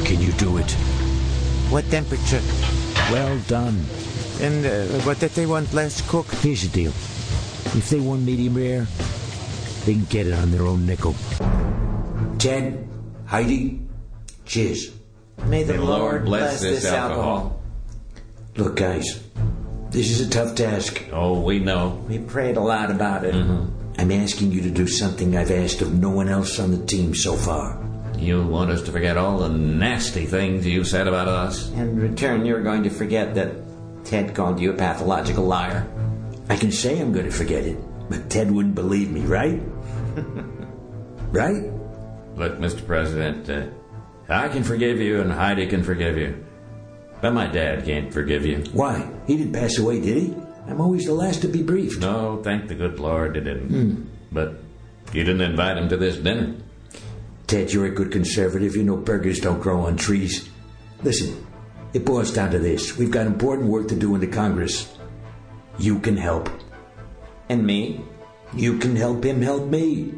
[0.04, 0.70] Can you do it?
[1.70, 2.42] What temperature?
[3.10, 3.84] Well done.
[4.40, 6.34] And uh, what if they want less cooked?
[6.42, 6.90] Here's the deal.
[7.76, 8.86] If they want medium rare,
[9.84, 11.14] they can get it on their own nickel.
[12.38, 12.88] Ted,
[13.26, 13.80] Heidi,
[14.44, 14.92] cheers.
[15.46, 17.60] May the, Lord bless, this alcohol.
[18.56, 19.22] Look, guys,
[19.90, 21.04] this is a tough task.
[21.12, 22.04] Oh, we know.
[22.08, 23.34] We prayed a lot about it.
[23.34, 27.14] I'm asking you to do something I've asked of no one else on the team
[27.14, 27.82] so far.
[28.18, 31.70] You want us to forget all the nasty things you said about us?
[31.72, 33.54] In return, you're going to forget that
[34.04, 35.86] Ted called you a pathological liar.
[36.48, 37.78] I can say I'm going to forget it,
[38.08, 39.60] but Ted wouldn't believe me, right?
[41.30, 41.70] right?
[42.36, 42.86] Look, Mr.
[42.86, 43.66] President, uh,
[44.28, 46.44] I can forgive you and Heidi can forgive you.
[47.20, 48.64] But my dad can't forgive you.
[48.72, 49.08] Why?
[49.26, 50.34] He didn't pass away, did he?
[50.68, 52.00] I'm always the last to be briefed.
[52.00, 54.10] No, thank the good Lord he didn't.
[54.32, 54.60] But
[55.12, 56.54] you didn't invite him to this dinner.
[57.46, 58.74] Ted, you're a good conservative.
[58.74, 60.48] You know burgers don't grow on trees.
[61.02, 61.46] Listen,
[61.94, 62.96] it boils down to this.
[62.98, 64.92] We've got important work to do in the Congress.
[65.78, 66.50] You can help.
[67.48, 68.04] And me?
[68.54, 70.12] You can help him help me.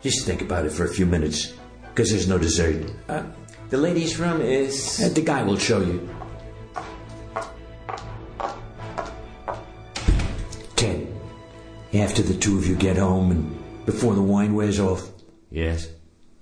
[0.00, 1.52] Just think about it for a few minutes.
[1.88, 2.90] Because there's no dessert.
[3.08, 3.24] Uh,
[3.70, 5.02] the ladies' room is.
[5.02, 6.08] Uh, the guy will show you.
[11.94, 15.10] After the two of you get home and before the wine wears off,
[15.50, 15.88] Yes.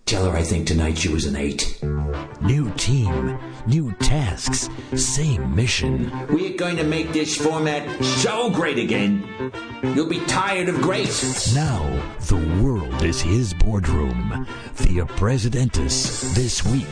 [0.07, 1.79] tell her I think tonight she was an eight.
[2.41, 6.11] New team, new tasks, same mission.
[6.29, 9.25] We're going to make this format so great again.
[9.83, 11.55] You'll be tired of grace.
[11.55, 11.83] Now,
[12.29, 14.47] the world is his boardroom.
[14.77, 16.87] The Presidentice this week.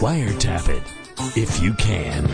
[0.00, 0.82] Wiretap it
[1.36, 2.26] if you can.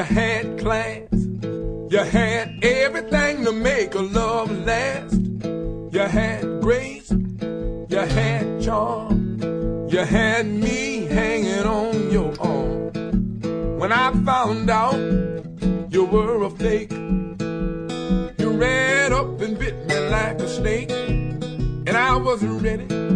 [0.00, 5.12] You had class, you had everything to make a love last.
[5.12, 9.38] You had grace, you had charm,
[9.90, 13.78] you had me hanging on your arm.
[13.78, 14.96] When I found out
[15.92, 22.16] you were a fake, you ran up and bit me like a snake, and I
[22.16, 23.09] wasn't ready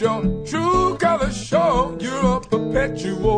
[0.00, 1.96] your true color show.
[2.00, 3.35] You're a perpetual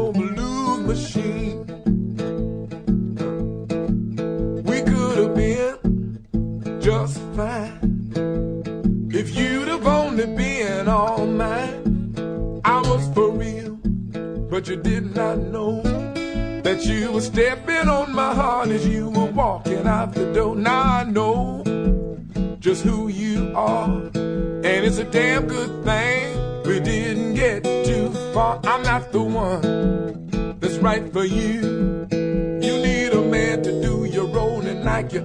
[31.29, 32.07] you.
[32.11, 35.20] You need a man to do your rolling like you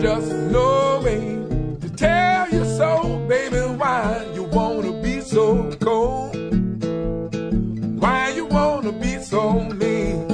[0.00, 1.38] just no way
[1.80, 6.36] to tell you so, baby, why you wanna be so cold?
[8.00, 10.28] Why you wanna be so mean?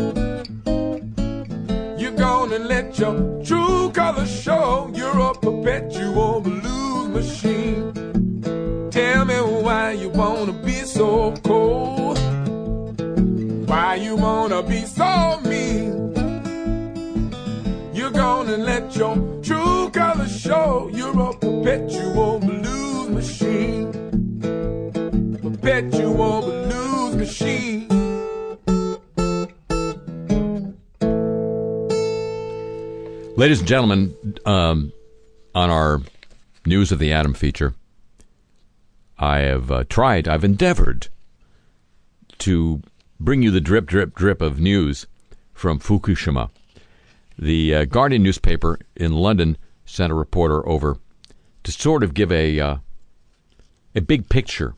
[1.98, 4.90] You're gonna let your true colors show.
[4.94, 7.92] You're a perpetual blues machine.
[8.90, 9.36] Tell me
[9.66, 11.93] why you wanna be so cold.
[18.96, 20.90] Your true colors show.
[20.92, 23.92] You're a perpetual blues machine.
[25.42, 27.88] Perpetual blues machine.
[33.36, 34.14] Ladies and gentlemen,
[34.46, 34.92] um,
[35.54, 36.00] on our
[36.64, 37.74] News of the Atom feature,
[39.18, 41.08] I have uh, tried, I've endeavored
[42.38, 42.82] to
[43.18, 45.06] bring you the drip, drip, drip of news
[45.52, 46.50] from Fukushima.
[47.38, 50.98] The uh, Guardian newspaper in London sent a reporter over
[51.64, 52.76] to sort of give a uh,
[53.94, 54.74] a big picture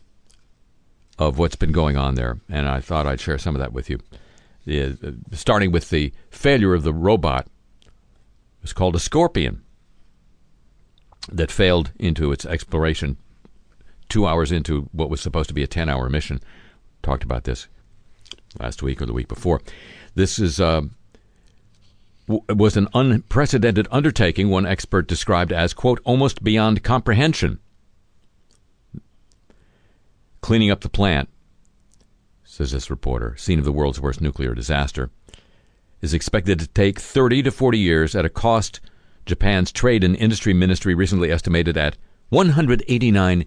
[1.18, 3.88] of what's been going on there, and I thought I'd share some of that with
[3.88, 3.98] you.
[4.66, 7.46] The, uh, starting with the failure of the robot
[8.62, 9.62] was called a Scorpion
[11.30, 13.16] that failed into its exploration
[14.08, 16.40] two hours into what was supposed to be a 10 hour mission.
[17.02, 17.68] Talked about this
[18.60, 19.60] last week or the week before.
[20.14, 20.60] This is.
[20.60, 20.82] Uh,
[22.28, 27.60] was an unprecedented undertaking, one expert described as, quote, almost beyond comprehension.
[30.40, 31.28] Cleaning up the plant,
[32.44, 35.10] says this reporter, scene of the world's worst nuclear disaster,
[36.00, 38.80] is expected to take 30 to 40 years at a cost
[39.24, 41.96] Japan's Trade and Industry Ministry recently estimated at
[42.28, 43.44] 189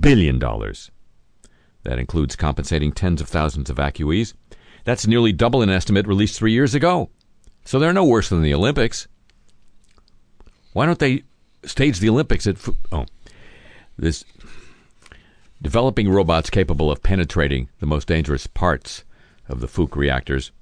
[0.00, 0.90] billion dollars.
[1.82, 4.34] That includes compensating tens of thousands of evacuees.
[4.84, 7.10] That's nearly double an estimate released 3 years ago.
[7.66, 9.08] So they're no worse than the Olympics.
[10.72, 11.24] Why don't they
[11.64, 12.56] stage the Olympics at
[12.92, 13.06] oh
[13.98, 14.24] this
[15.60, 19.02] developing robots capable of penetrating the most dangerous parts
[19.48, 20.52] of the Fuke reactors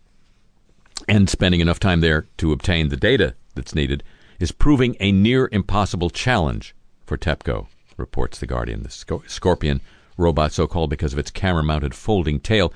[1.07, 4.03] and spending enough time there to obtain the data that's needed
[4.41, 6.75] is proving a near impossible challenge
[7.05, 7.67] for TEPCO,
[7.99, 8.83] reports The Guardian.
[8.83, 9.81] The Scorpion
[10.17, 12.73] robot, so called because of its camera mounted folding tail,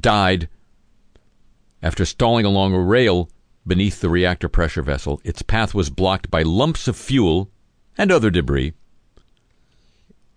[0.00, 0.48] died
[1.82, 3.28] after stalling along a rail
[3.66, 5.20] beneath the reactor pressure vessel.
[5.24, 7.50] Its path was blocked by lumps of fuel
[7.96, 8.72] and other debris.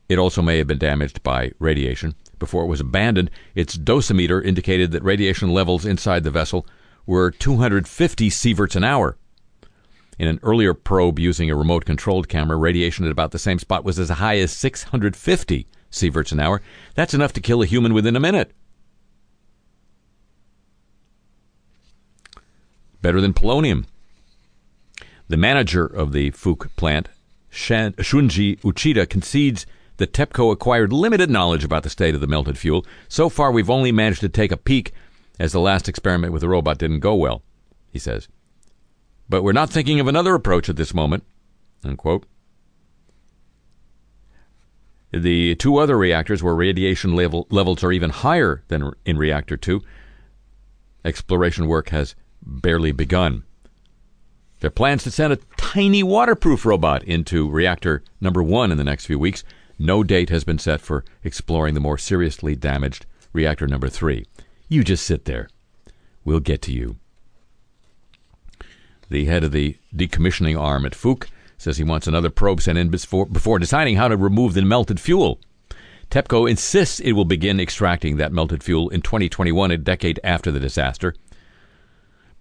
[0.09, 2.15] It also may have been damaged by radiation.
[2.39, 6.65] Before it was abandoned, its dosimeter indicated that radiation levels inside the vessel
[7.05, 9.17] were 250 sieverts an hour.
[10.19, 13.84] In an earlier probe using a remote controlled camera, radiation at about the same spot
[13.84, 16.61] was as high as 650 sieverts an hour.
[16.95, 18.53] That's enough to kill a human within a minute.
[23.02, 23.86] Better than polonium.
[25.28, 27.10] The manager of the Fuke plant,
[27.52, 29.66] Shunji Uchida, concedes
[29.98, 32.86] that TEPCO acquired limited knowledge about the state of the melted fuel.
[33.08, 34.93] So far, we've only managed to take a peek,
[35.39, 37.43] as the last experiment with the robot didn't go well,
[37.91, 38.28] he says.
[39.30, 41.24] But we're not thinking of another approach at this moment.
[41.84, 42.26] Unquote.
[45.12, 49.82] The two other reactors, where radiation level, levels are even higher than in reactor 2,
[51.06, 52.16] exploration work has
[52.48, 53.43] barely begun.
[54.60, 58.84] There are plans to send a tiny waterproof robot into reactor number 1 in the
[58.84, 59.43] next few weeks.
[59.78, 64.26] No date has been set for exploring the more seriously damaged reactor number 3.
[64.68, 65.50] You just sit there.
[66.26, 66.98] We'll get to you.
[69.10, 71.28] The head of the decommissioning arm at Fuke
[71.58, 75.00] says he wants another probe sent in before, before deciding how to remove the melted
[75.00, 75.39] fuel.
[76.10, 80.60] TEPCO insists it will begin extracting that melted fuel in 2021, a decade after the
[80.60, 81.14] disaster.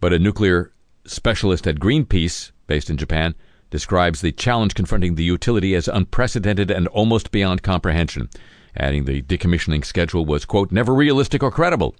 [0.00, 0.72] But a nuclear
[1.06, 3.34] specialist at Greenpeace, based in Japan,
[3.70, 8.28] describes the challenge confronting the utility as unprecedented and almost beyond comprehension,
[8.76, 11.94] adding the decommissioning schedule was, quote, never realistic or credible,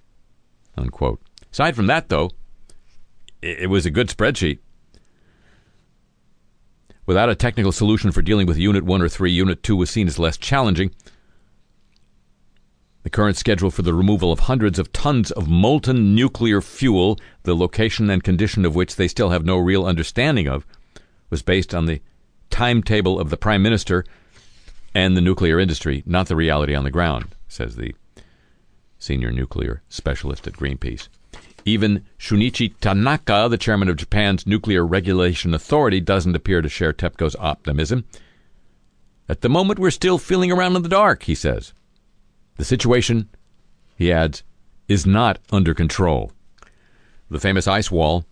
[0.76, 1.20] unquote.
[1.52, 2.30] Aside from that, though,
[3.42, 4.58] it, was a good spreadsheet.
[7.06, 10.08] Without a technical solution for dealing with Unit 1 or 3, Unit 2 was seen
[10.08, 10.90] as less challenging.
[13.06, 17.54] The current schedule for the removal of hundreds of tons of molten nuclear fuel, the
[17.54, 20.66] location and condition of which they still have no real understanding of,
[21.30, 22.00] was based on the
[22.50, 24.04] timetable of the Prime Minister
[24.92, 27.94] and the nuclear industry, not the reality on the ground, says the
[28.98, 31.06] senior nuclear specialist at Greenpeace.
[31.64, 37.36] Even Shunichi Tanaka, the chairman of Japan's Nuclear Regulation Authority, doesn't appear to share TEPCO's
[37.38, 38.04] optimism.
[39.28, 41.72] At the moment, we're still feeling around in the dark, he says.
[42.56, 43.28] The situation,
[43.96, 44.42] he adds,
[44.88, 46.32] is not under control.
[47.30, 48.24] The famous ice wall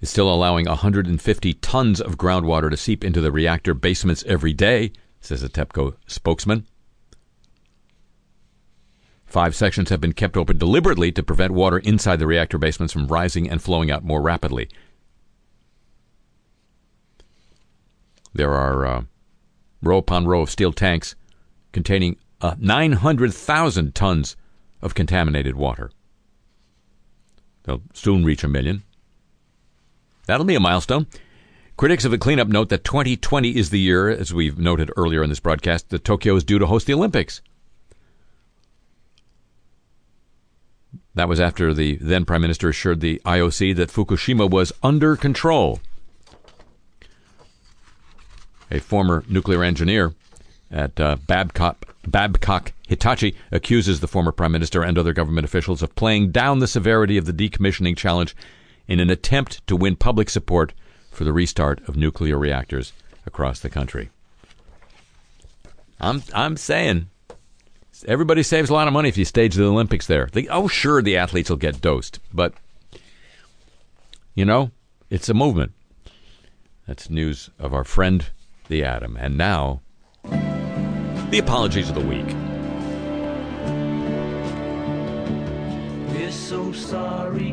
[0.00, 4.92] is still allowing 150 tons of groundwater to seep into the reactor basements every day,
[5.20, 6.66] says a TEPCO spokesman.
[9.26, 13.06] Five sections have been kept open deliberately to prevent water inside the reactor basements from
[13.06, 14.68] rising and flowing out more rapidly.
[18.34, 19.02] There are uh,
[19.82, 21.14] row upon row of steel tanks
[21.72, 24.36] containing uh, 900,000 tons
[24.82, 25.90] of contaminated water.
[27.62, 28.82] They'll soon reach a million.
[30.26, 31.06] That'll be a milestone.
[31.76, 35.30] Critics of the cleanup note that 2020 is the year, as we've noted earlier in
[35.30, 37.40] this broadcast, that Tokyo is due to host the Olympics.
[41.14, 45.80] That was after the then Prime Minister assured the IOC that Fukushima was under control.
[48.70, 50.14] A former nuclear engineer
[50.72, 55.94] at uh, Babcock, Babcock Hitachi accuses the former Prime Minister and other government officials of
[55.94, 58.34] playing down the severity of the decommissioning challenge
[58.88, 60.72] in an attempt to win public support
[61.10, 62.92] for the restart of nuclear reactors
[63.26, 64.10] across the country.
[66.00, 67.08] I'm I'm saying
[68.08, 70.28] everybody saves a lot of money if you stage the Olympics there.
[70.50, 72.54] Oh, sure, the athletes will get dosed, but
[74.34, 74.72] you know,
[75.10, 75.72] it's a movement.
[76.86, 78.26] That's news of our friend
[78.68, 79.81] the Atom, and now
[81.32, 82.26] the apologies of the week.
[86.14, 87.52] We're so sorry.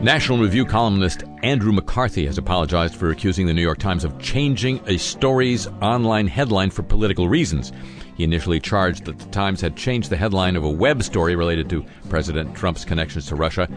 [0.00, 4.80] National Review columnist Andrew McCarthy has apologized for accusing the New York Times of changing
[4.88, 7.72] a story's online headline for political reasons.
[8.16, 11.70] He initially charged that the Times had changed the headline of a web story related
[11.70, 13.68] to President Trump's connections to Russia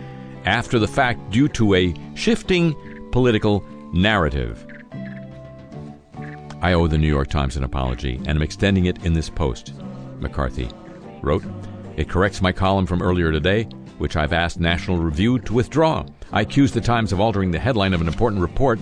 [0.46, 2.76] after the fact due to a shifting
[3.12, 3.64] political
[3.94, 4.67] narrative.
[6.62, 9.74] I owe the New York Times an apology, and am extending it in this post.
[10.20, 10.70] McCarthy
[11.22, 11.44] wrote,
[11.96, 13.64] It corrects my column from earlier today,
[13.98, 16.06] which I've asked National Review to withdraw.
[16.32, 18.80] I accuse the Times of altering the headline of an important report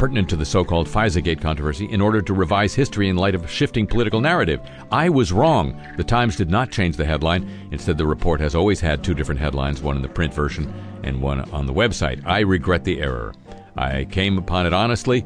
[0.00, 3.50] pertinent to the so called FISAgate controversy in order to revise history in light of
[3.50, 4.58] shifting political narrative.
[4.90, 5.78] I was wrong.
[5.98, 7.46] The Times did not change the headline.
[7.70, 11.20] Instead, the report has always had two different headlines, one in the print version and
[11.20, 12.24] one on the website.
[12.24, 13.34] I regret the error.
[13.76, 15.22] I came upon it honestly,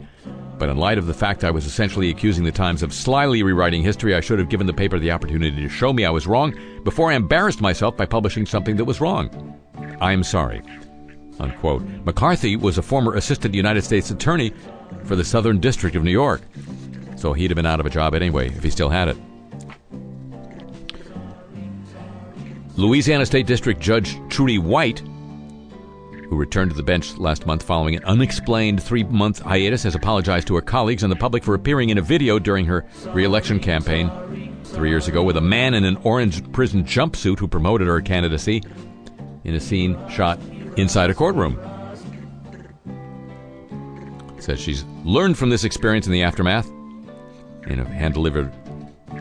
[0.58, 3.82] but in light of the fact I was essentially accusing the Times of slyly rewriting
[3.82, 6.54] history, I should have given the paper the opportunity to show me I was wrong
[6.84, 9.58] before I embarrassed myself by publishing something that was wrong.
[10.00, 10.62] I am sorry.
[11.40, 11.82] Unquote.
[12.04, 14.52] McCarthy was a former assistant United States attorney
[15.04, 16.42] for the Southern District of New York,
[17.16, 19.16] so he'd have been out of a job anyway if he still had it.
[22.76, 25.02] Louisiana State District Judge Trudy White,
[26.28, 30.46] who returned to the bench last month following an unexplained three month hiatus, has apologized
[30.48, 34.10] to her colleagues and the public for appearing in a video during her reelection campaign
[34.64, 38.62] three years ago with a man in an orange prison jumpsuit who promoted her candidacy
[39.44, 40.40] in a scene shot
[40.76, 41.58] inside a courtroom.
[44.38, 46.68] Says she's learned from this experience in the aftermath
[47.66, 48.52] in a hand delivered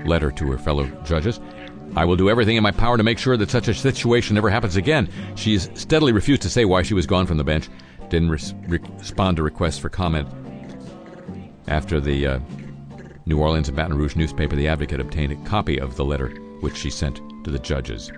[0.05, 1.39] letter to her fellow judges.
[1.95, 4.49] I will do everything in my power to make sure that such a situation never
[4.49, 5.09] happens again.
[5.35, 7.69] She has steadily refused to say why she was gone from the bench,
[8.09, 10.27] didn't res- respond to requests for comment
[11.67, 12.39] after the uh,
[13.25, 16.29] New Orleans and Baton Rouge newspaper, The Advocate, obtained a copy of the letter
[16.59, 18.11] which she sent to the judges.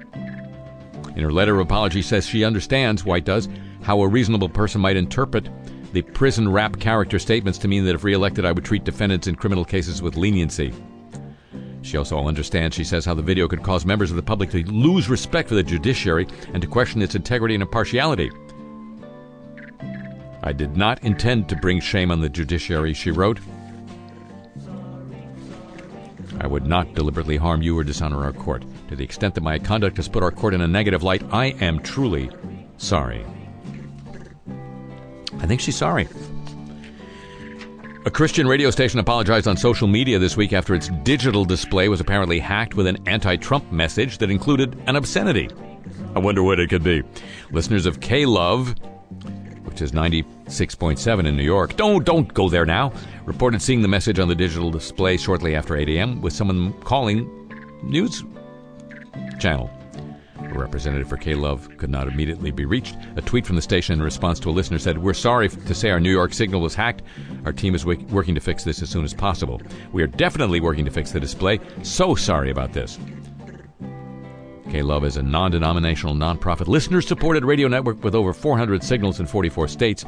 [1.16, 3.48] In her letter of apology, says she understands, White does,
[3.82, 5.50] how a reasonable person might interpret
[5.94, 9.36] the prison rap character statements to mean that if reelected, I would treat defendants in
[9.36, 10.74] criminal cases with leniency.
[11.86, 14.64] She also understands, she says, how the video could cause members of the public to
[14.66, 18.32] lose respect for the judiciary and to question its integrity and impartiality.
[20.42, 23.40] I did not intend to bring shame on the judiciary, she wrote.
[26.40, 28.66] I would not deliberately harm you or dishonor our court.
[28.90, 31.48] To the extent that my conduct has put our court in a negative light, I
[31.62, 32.32] am truly
[32.78, 33.24] sorry.
[35.40, 36.08] I think she's sorry.
[38.06, 42.00] A Christian radio station apologized on social media this week after its digital display was
[42.00, 45.50] apparently hacked with an anti Trump message that included an obscenity.
[46.16, 47.02] I wonder what it could be.
[47.50, 48.76] Listeners of K Love,
[49.64, 52.94] which is 96.7 in New York, don't, don't go there now,
[53.26, 56.22] reported seeing the message on the digital display shortly after 8 a.m.
[56.22, 57.28] with someone calling
[57.82, 58.24] news
[59.40, 59.75] channel.
[60.56, 62.96] A representative for K Love could not immediately be reached.
[63.18, 65.90] A tweet from the station in response to a listener said, We're sorry to say
[65.90, 67.02] our New York signal was hacked.
[67.44, 69.62] Our team is w- working to fix this as soon as possible.
[69.92, 71.60] We are definitely working to fix the display.
[71.84, 72.98] So sorry about this.
[74.72, 79.20] K Love is a non denominational, nonprofit, listener supported radio network with over 400 signals
[79.20, 80.06] in 44 states.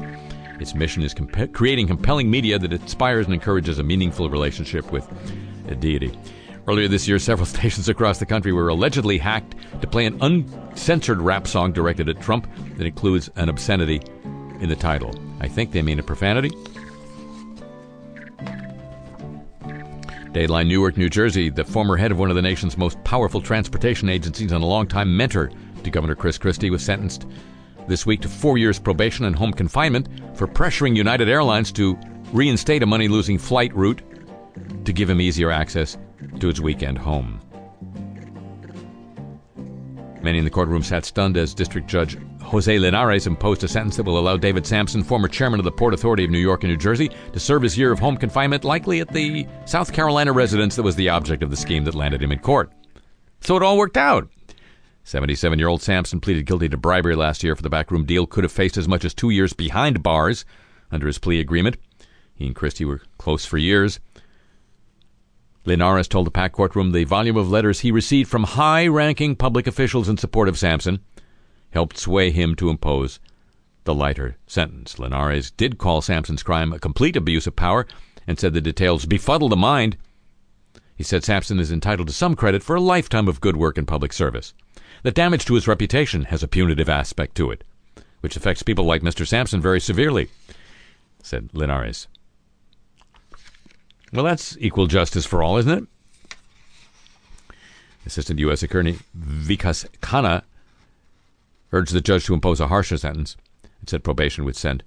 [0.61, 5.07] Its mission is comp- creating compelling media that inspires and encourages a meaningful relationship with
[5.67, 6.17] a deity.
[6.67, 11.19] Earlier this year, several stations across the country were allegedly hacked to play an uncensored
[11.19, 14.01] rap song directed at Trump that includes an obscenity
[14.59, 15.15] in the title.
[15.39, 16.49] I think they mean a profanity.
[20.33, 24.09] Dateline Newark, New Jersey, the former head of one of the nation's most powerful transportation
[24.09, 25.49] agencies and a longtime mentor
[25.83, 27.25] to Governor Chris Christie, was sentenced
[27.87, 31.97] this week to four years probation and home confinement for pressuring United Airlines to
[32.33, 34.01] reinstate a money losing flight route
[34.83, 35.97] to give him easier access
[36.39, 37.39] to his weekend home.
[40.21, 44.03] Many in the courtroom sat stunned as District Judge Jose Linares imposed a sentence that
[44.03, 46.77] will allow David Samson, former chairman of the Port Authority of New York and New
[46.77, 50.83] Jersey, to serve his year of home confinement, likely at the South Carolina residence that
[50.83, 52.71] was the object of the scheme that landed him in court.
[53.41, 54.29] So it all worked out.
[55.03, 58.43] 77 year old Samson pleaded guilty to bribery last year for the backroom deal, could
[58.43, 60.45] have faced as much as two years behind bars
[60.91, 61.77] under his plea agreement.
[62.33, 63.99] He and Christie were close for years.
[65.67, 69.67] Linares told the packed courtroom the volume of letters he received from high ranking public
[69.67, 71.01] officials in support of Samson
[71.71, 73.19] helped sway him to impose
[73.83, 74.97] the lighter sentence.
[74.97, 77.85] Linares did call Samson's crime a complete abuse of power
[78.25, 79.97] and said the details befuddle the mind.
[80.95, 83.85] He said Samson is entitled to some credit for a lifetime of good work in
[83.85, 84.53] public service.
[85.03, 87.65] The damage to his reputation has a punitive aspect to it,
[88.21, 89.27] which affects people like Mr.
[89.27, 90.29] Samson very severely,
[91.21, 92.07] said Linares.
[94.13, 97.55] Well, that's equal justice for all, isn't it?
[98.05, 98.63] Assistant U.S.
[98.63, 100.43] Attorney Vikas Khanna
[101.73, 103.35] urged the judge to impose a harsher sentence
[103.79, 104.83] and said probation would send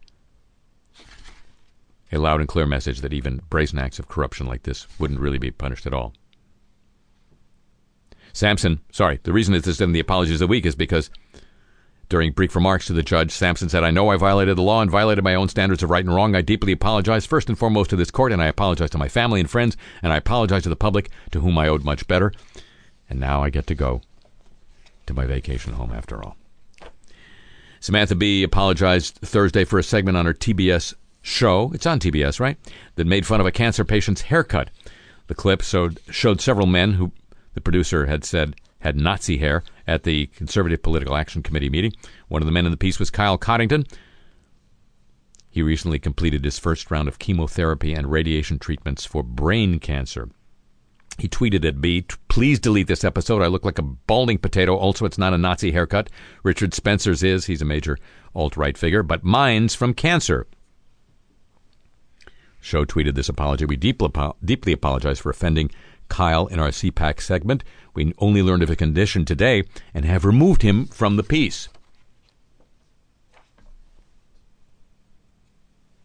[2.12, 5.38] a loud and clear message that even brazen acts of corruption like this wouldn't really
[5.38, 6.14] be punished at all.
[8.32, 11.10] Samson, sorry, the reason is in the apologies of the week is because
[12.10, 14.90] during brief remarks to the judge, Samson said, I know I violated the law and
[14.90, 16.34] violated my own standards of right and wrong.
[16.34, 19.40] I deeply apologize, first and foremost, to this court, and I apologize to my family
[19.40, 22.32] and friends, and I apologize to the public, to whom I owed much better.
[23.08, 24.02] And now I get to go
[25.06, 26.36] to my vacation home after all.
[27.78, 31.70] Samantha Bee apologized Thursday for a segment on her TBS show.
[31.72, 32.58] It's on TBS, right?
[32.96, 34.68] That made fun of a cancer patient's haircut.
[35.28, 37.12] The clip showed, showed several men who
[37.54, 41.92] the producer had said had Nazi hair at the Conservative Political Action Committee meeting.
[42.28, 43.84] One of the men in the piece was Kyle Coddington.
[45.50, 50.30] He recently completed his first round of chemotherapy and radiation treatments for brain cancer.
[51.18, 53.42] He tweeted at Bee, please delete this episode.
[53.42, 54.76] I look like a balding potato.
[54.76, 56.08] Also, it's not a Nazi haircut.
[56.44, 57.46] Richard Spencer's is.
[57.46, 57.98] He's a major
[58.32, 60.46] alt right figure, but mine's from cancer.
[62.60, 63.64] Show tweeted this apology.
[63.64, 64.08] We deeply,
[64.44, 65.72] deeply apologize for offending
[66.10, 67.64] Kyle in our CPAC segment.
[67.94, 71.68] We only learned of a condition today and have removed him from the piece.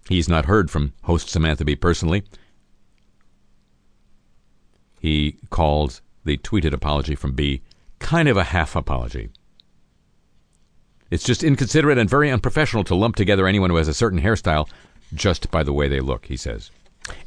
[0.08, 2.24] He's not heard from host Samantha Bee personally.
[5.00, 7.62] He called the tweeted apology from Bee
[8.00, 9.30] kind of a half apology.
[11.12, 14.68] It's just inconsiderate and very unprofessional to lump together anyone who has a certain hairstyle
[15.14, 16.72] just by the way they look, he says.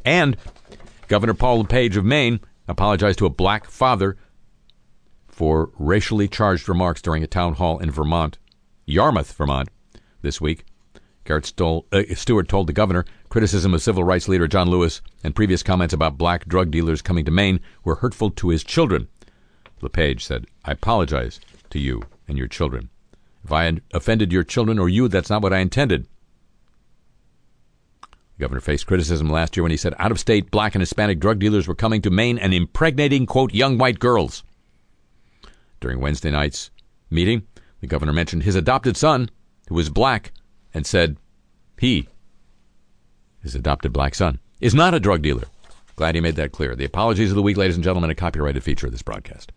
[0.04, 0.36] And
[1.06, 4.16] Governor Paul LePage of Maine apologized to a black father
[5.26, 8.38] for racially charged remarks during a town hall in Vermont,
[8.86, 9.68] Yarmouth, Vermont,
[10.22, 10.64] this week.
[11.24, 15.34] Garrett Stole, uh, Stewart told the governor criticism of civil rights leader John Lewis and
[15.34, 19.08] previous comments about black drug dealers coming to Maine were hurtful to his children.
[19.82, 21.38] LePage said, I apologize
[21.70, 22.88] to you and your children.
[23.44, 26.06] If I offended your children or you, that's not what I intended.
[28.38, 31.18] The governor faced criticism last year when he said out of state black and Hispanic
[31.18, 34.44] drug dealers were coming to Maine and impregnating, quote, young white girls.
[35.80, 36.70] During Wednesday night's
[37.10, 37.48] meeting,
[37.80, 39.28] the governor mentioned his adopted son,
[39.68, 40.30] who was black,
[40.72, 41.16] and said
[41.80, 42.08] he,
[43.42, 45.44] his adopted black son, is not a drug dealer.
[45.96, 46.76] Glad he made that clear.
[46.76, 49.50] The apologies of the week, ladies and gentlemen, a copyrighted feature of this broadcast.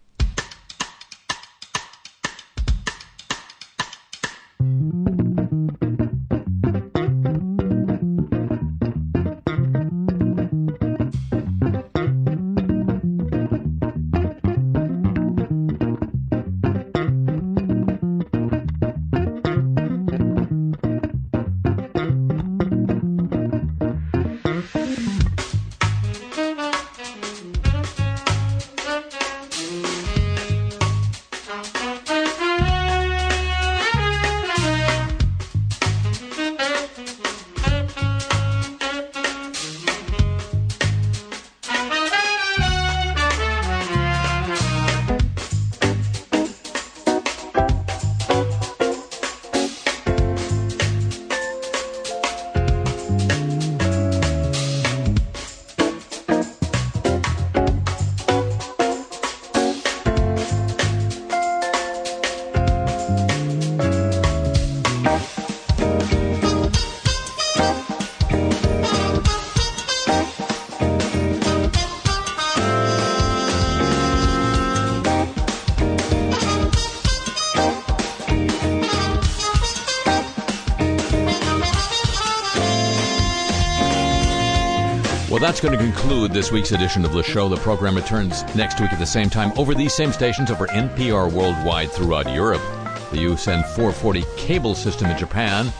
[85.62, 87.48] Going to conclude this week's edition of the show.
[87.48, 91.32] The program returns next week at the same time over these same stations over NPR
[91.32, 92.64] worldwide throughout Europe,
[93.12, 95.72] the USEN 440 cable system in Japan.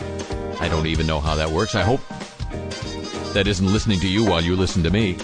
[0.60, 1.74] I don't even know how that works.
[1.74, 2.00] I hope
[3.34, 5.16] that isn't listening to you while you listen to me.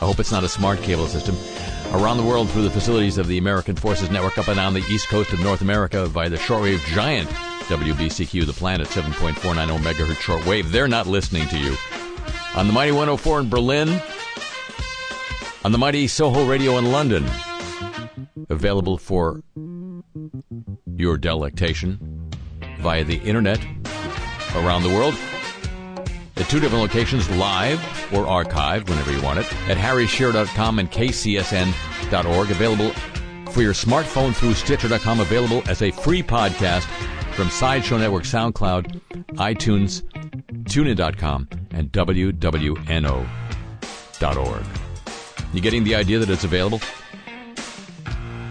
[0.00, 1.36] I hope it's not a smart cable system.
[1.92, 4.84] Around the world through the facilities of the American Forces Network up and down the
[4.88, 7.28] east coast of North America via the shortwave giant
[7.68, 10.70] WBCQ, the planet 7.490 megahertz shortwave.
[10.70, 11.76] They're not listening to you
[12.54, 13.88] on the Mighty 104 in Berlin,
[15.64, 17.24] on the Mighty Soho Radio in London,
[18.48, 19.42] available for
[20.96, 22.30] your delectation
[22.80, 23.64] via the internet
[24.56, 25.14] around the world.
[26.36, 27.80] At two different locations, live
[28.12, 32.90] or archived whenever you want it, at harryshearer.com and kcsn.org, available
[33.50, 36.84] for your smartphone through Stitcher.com, available as a free podcast
[37.32, 39.00] from Sideshow Network, SoundCloud,
[39.34, 40.02] iTunes,
[40.64, 43.26] TuneIn.com, and WWNO.org.
[45.54, 46.80] You getting the idea that it's available?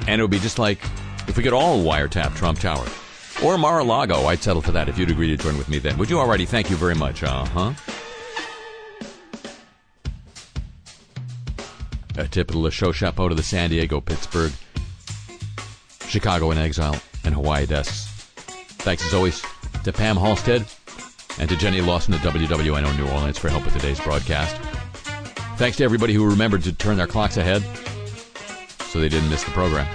[0.08, 0.80] And it would be just like
[1.28, 2.88] if we could all wiretap Trump Tower.
[3.44, 5.98] Or Mar-a-Lago, I'd settle for that if you'd agree to join with me then.
[5.98, 6.46] Would you already?
[6.46, 7.22] Thank you very much.
[7.22, 7.74] Uh-huh.
[12.18, 14.54] A tip of the show chapeau to the San Diego, Pittsburgh,
[16.08, 18.08] Chicago in exile, and Hawaii desks.
[18.80, 19.44] Thanks as always
[19.84, 20.66] to Pam Halstead
[21.40, 24.56] and to Jenny Lawson at WWNO New Orleans for help with today's broadcast.
[25.58, 27.64] Thanks to everybody who remembered to turn their clocks ahead
[28.86, 29.88] so they didn't miss the program.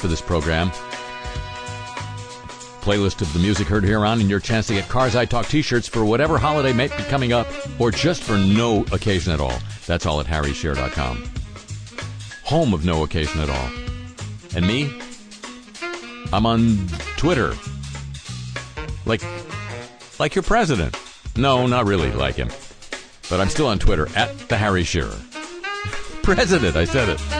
[0.00, 0.70] For this program.
[2.80, 5.44] Playlist of the music heard here on, and your chance to get Cars I Talk
[5.46, 7.46] t shirts for whatever holiday may be coming up,
[7.78, 9.58] or just for no occasion at all.
[9.86, 11.22] That's all at harryshearer.com.
[12.44, 13.70] Home of no occasion at all.
[14.56, 14.90] And me?
[16.32, 16.88] I'm on
[17.18, 17.54] Twitter.
[19.04, 19.22] Like,
[20.18, 20.96] like your president.
[21.36, 22.48] No, not really like him.
[23.28, 25.18] But I'm still on Twitter at the Harry Shearer.
[26.22, 27.39] president, I said it.